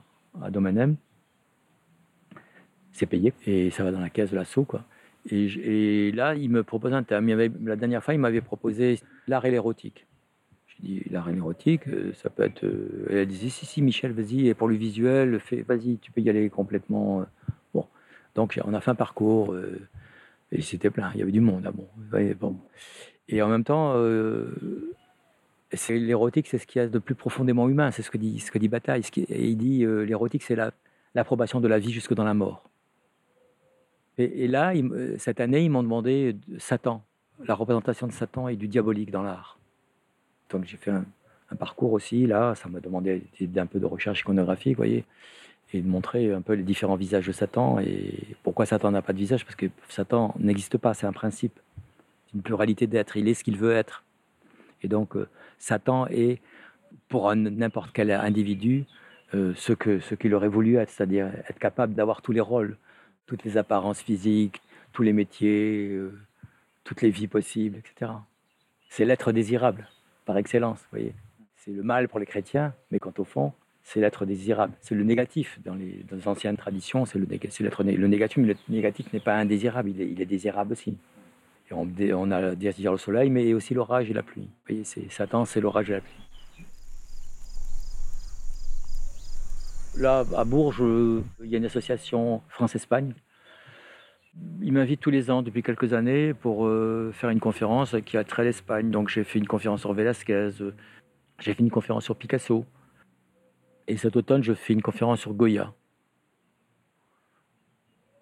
[0.42, 0.96] à Domainem.
[2.92, 4.64] C'est payé et ça va dans la caisse de l'assaut.
[4.64, 4.84] Quoi.
[5.30, 7.28] Et, là, il me propose un thème.
[7.64, 10.06] la dernière fois, il m'avait proposé l'art et l'érotique.
[10.68, 12.64] J'ai dit, l'art et l'érotique, euh, ça peut être.
[12.64, 16.30] Euh, elle disait, si, si, Michel, vas-y, et pour le visuel, vas-y, tu peux y
[16.30, 17.20] aller complètement.
[17.20, 17.24] Euh.
[17.74, 17.86] Bon.
[18.34, 19.56] Donc, on a fait un parcours.
[20.52, 21.64] Et c'était plein, il y avait du monde.
[21.66, 21.88] Ah bon,
[22.38, 22.56] bon.
[23.28, 24.94] Et en même temps, euh,
[25.72, 27.90] c'est l'érotique, c'est ce qu'il y a de plus profondément humain.
[27.90, 29.02] C'est ce que dit, ce que dit Bataille.
[29.16, 30.56] et il dit euh, l'érotique, c'est
[31.14, 32.68] l'approbation de la vie jusque dans la mort.
[34.18, 34.72] Et, là,
[35.18, 37.04] cette année, ils m'ont demandé Satan,
[37.44, 39.58] la représentation de Satan et du diabolique dans l'art.
[40.48, 41.04] Donc j'ai fait un,
[41.50, 42.26] un, parcours aussi.
[42.26, 45.04] Là, ça m'a demandé d'un peu de recherche iconographique, vous voyez
[45.72, 47.78] et de montrer un peu les différents visages de Satan.
[47.80, 51.58] Et pourquoi Satan n'a pas de visage Parce que Satan n'existe pas, c'est un principe.
[52.36, 54.04] Une pluralité d'être, il est ce qu'il veut être.
[54.82, 55.26] Et donc, euh,
[55.58, 56.38] Satan est,
[57.08, 58.84] pour n'importe quel individu,
[59.34, 62.76] euh, ce qu'il ce qu'il aurait voulu être, c'est-à-dire être capable d'avoir tous les rôles,
[63.26, 64.60] toutes les apparences physiques,
[64.92, 66.12] tous les métiers, euh,
[66.84, 68.12] toutes les vies possibles, etc.
[68.90, 69.88] C'est l'être désirable,
[70.26, 71.14] par excellence, voyez.
[71.56, 74.74] C'est le mal pour les chrétiens, mais quant au fond, c'est l'être désirable.
[74.80, 75.58] C'est le négatif.
[75.64, 79.90] Dans les, anciennes traditions, c'est le, l'être le négatif, mais le négatif n'est pas indésirable,
[79.90, 80.98] il est, désirable aussi.
[81.72, 84.44] On, on a désir le soleil, mais aussi l'orage et la pluie.
[84.44, 86.26] Vous voyez, c'est, Satan, c'est l'orage et la pluie.
[89.98, 90.82] Là, à Bourges,
[91.42, 93.14] il y a une association France-Espagne.
[94.60, 98.24] Ils m'invitent tous les ans depuis quelques années pour euh, faire une conférence qui a
[98.24, 98.90] trait à l'Espagne.
[98.90, 100.50] Donc j'ai fait une conférence sur Velázquez,
[101.38, 102.66] j'ai fait une conférence sur Picasso.
[103.88, 105.72] Et cet automne, je fais une conférence sur Goya.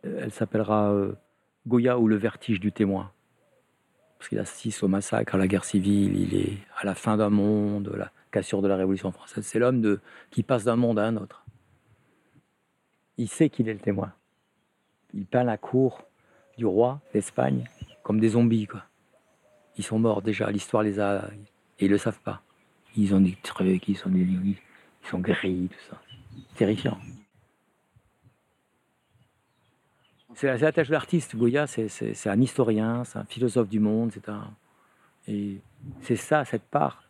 [0.04, 1.14] Elle s'appellera euh,
[1.66, 3.10] Goya ou le vertige du témoin.
[4.24, 7.28] Parce qu'il assiste au massacre, à la guerre civile, il est à la fin d'un
[7.28, 9.44] monde, la cassure de la Révolution française.
[9.44, 9.98] C'est l'homme
[10.30, 11.44] qui passe d'un monde à un autre.
[13.18, 14.14] Il sait qu'il est le témoin.
[15.12, 16.04] Il peint la cour
[16.56, 17.68] du roi d'Espagne
[18.02, 18.66] comme des zombies.
[18.66, 18.84] Quoi.
[19.76, 21.28] Ils sont morts déjà, l'histoire les a...
[21.78, 22.40] Et ils ne le savent pas.
[22.96, 24.20] Ils ont des trucs, ils sont des...
[24.20, 24.56] Ils
[25.02, 26.00] sont gris, tout ça.
[26.56, 26.96] Terrifiant.
[30.34, 31.36] C'est la, tâche de l'artiste.
[31.36, 34.12] Goya, c'est un historien, c'est un philosophe du monde,
[36.02, 37.04] c'est ça, cette part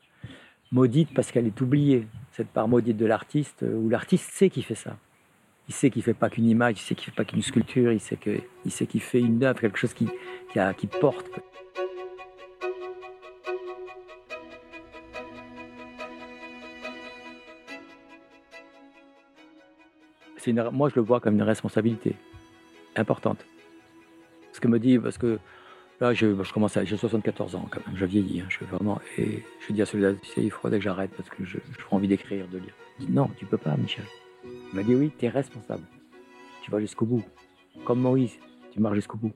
[0.73, 2.07] maudite parce qu'elle est oubliée.
[2.33, 4.97] Cette part maudite de l'artiste, où l'artiste sait qu'il fait ça.
[5.69, 7.43] Il sait qu'il ne fait pas qu'une image, il sait qu'il ne fait pas qu'une
[7.43, 10.09] sculpture, il sait qu'il fait une œuvre, quelque chose qui,
[11.01, 11.31] porte.
[20.73, 22.17] moi, je le vois comme une responsabilité
[22.97, 23.45] importante.
[24.53, 25.39] Ce que me dit, parce que
[26.01, 29.43] là, je, commence à, j'ai 74 ans quand même, je vieillis, hein, je vraiment, et
[29.67, 32.59] je dis à celui-là, il faudrait que j'arrête parce que je, je envie d'écrire, de
[32.59, 32.75] lire.
[32.99, 34.05] Dit, non, tu peux pas, Michel.
[34.45, 35.85] Il m'a dit, oui, tu es responsable.
[36.63, 37.25] Tu vas jusqu'au bout.
[37.85, 38.39] Comme Moïse,
[38.73, 39.33] tu marches jusqu'au bout.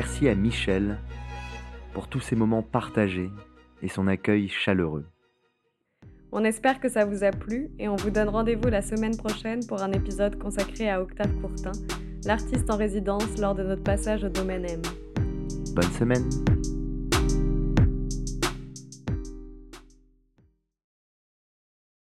[0.00, 0.96] Merci à Michel
[1.92, 3.28] pour tous ces moments partagés
[3.82, 5.04] et son accueil chaleureux.
[6.32, 9.60] On espère que ça vous a plu et on vous donne rendez-vous la semaine prochaine
[9.66, 11.72] pour un épisode consacré à Octave Courtin,
[12.24, 14.80] l'artiste en résidence lors de notre passage au domaine M.
[15.74, 16.30] Bonne semaine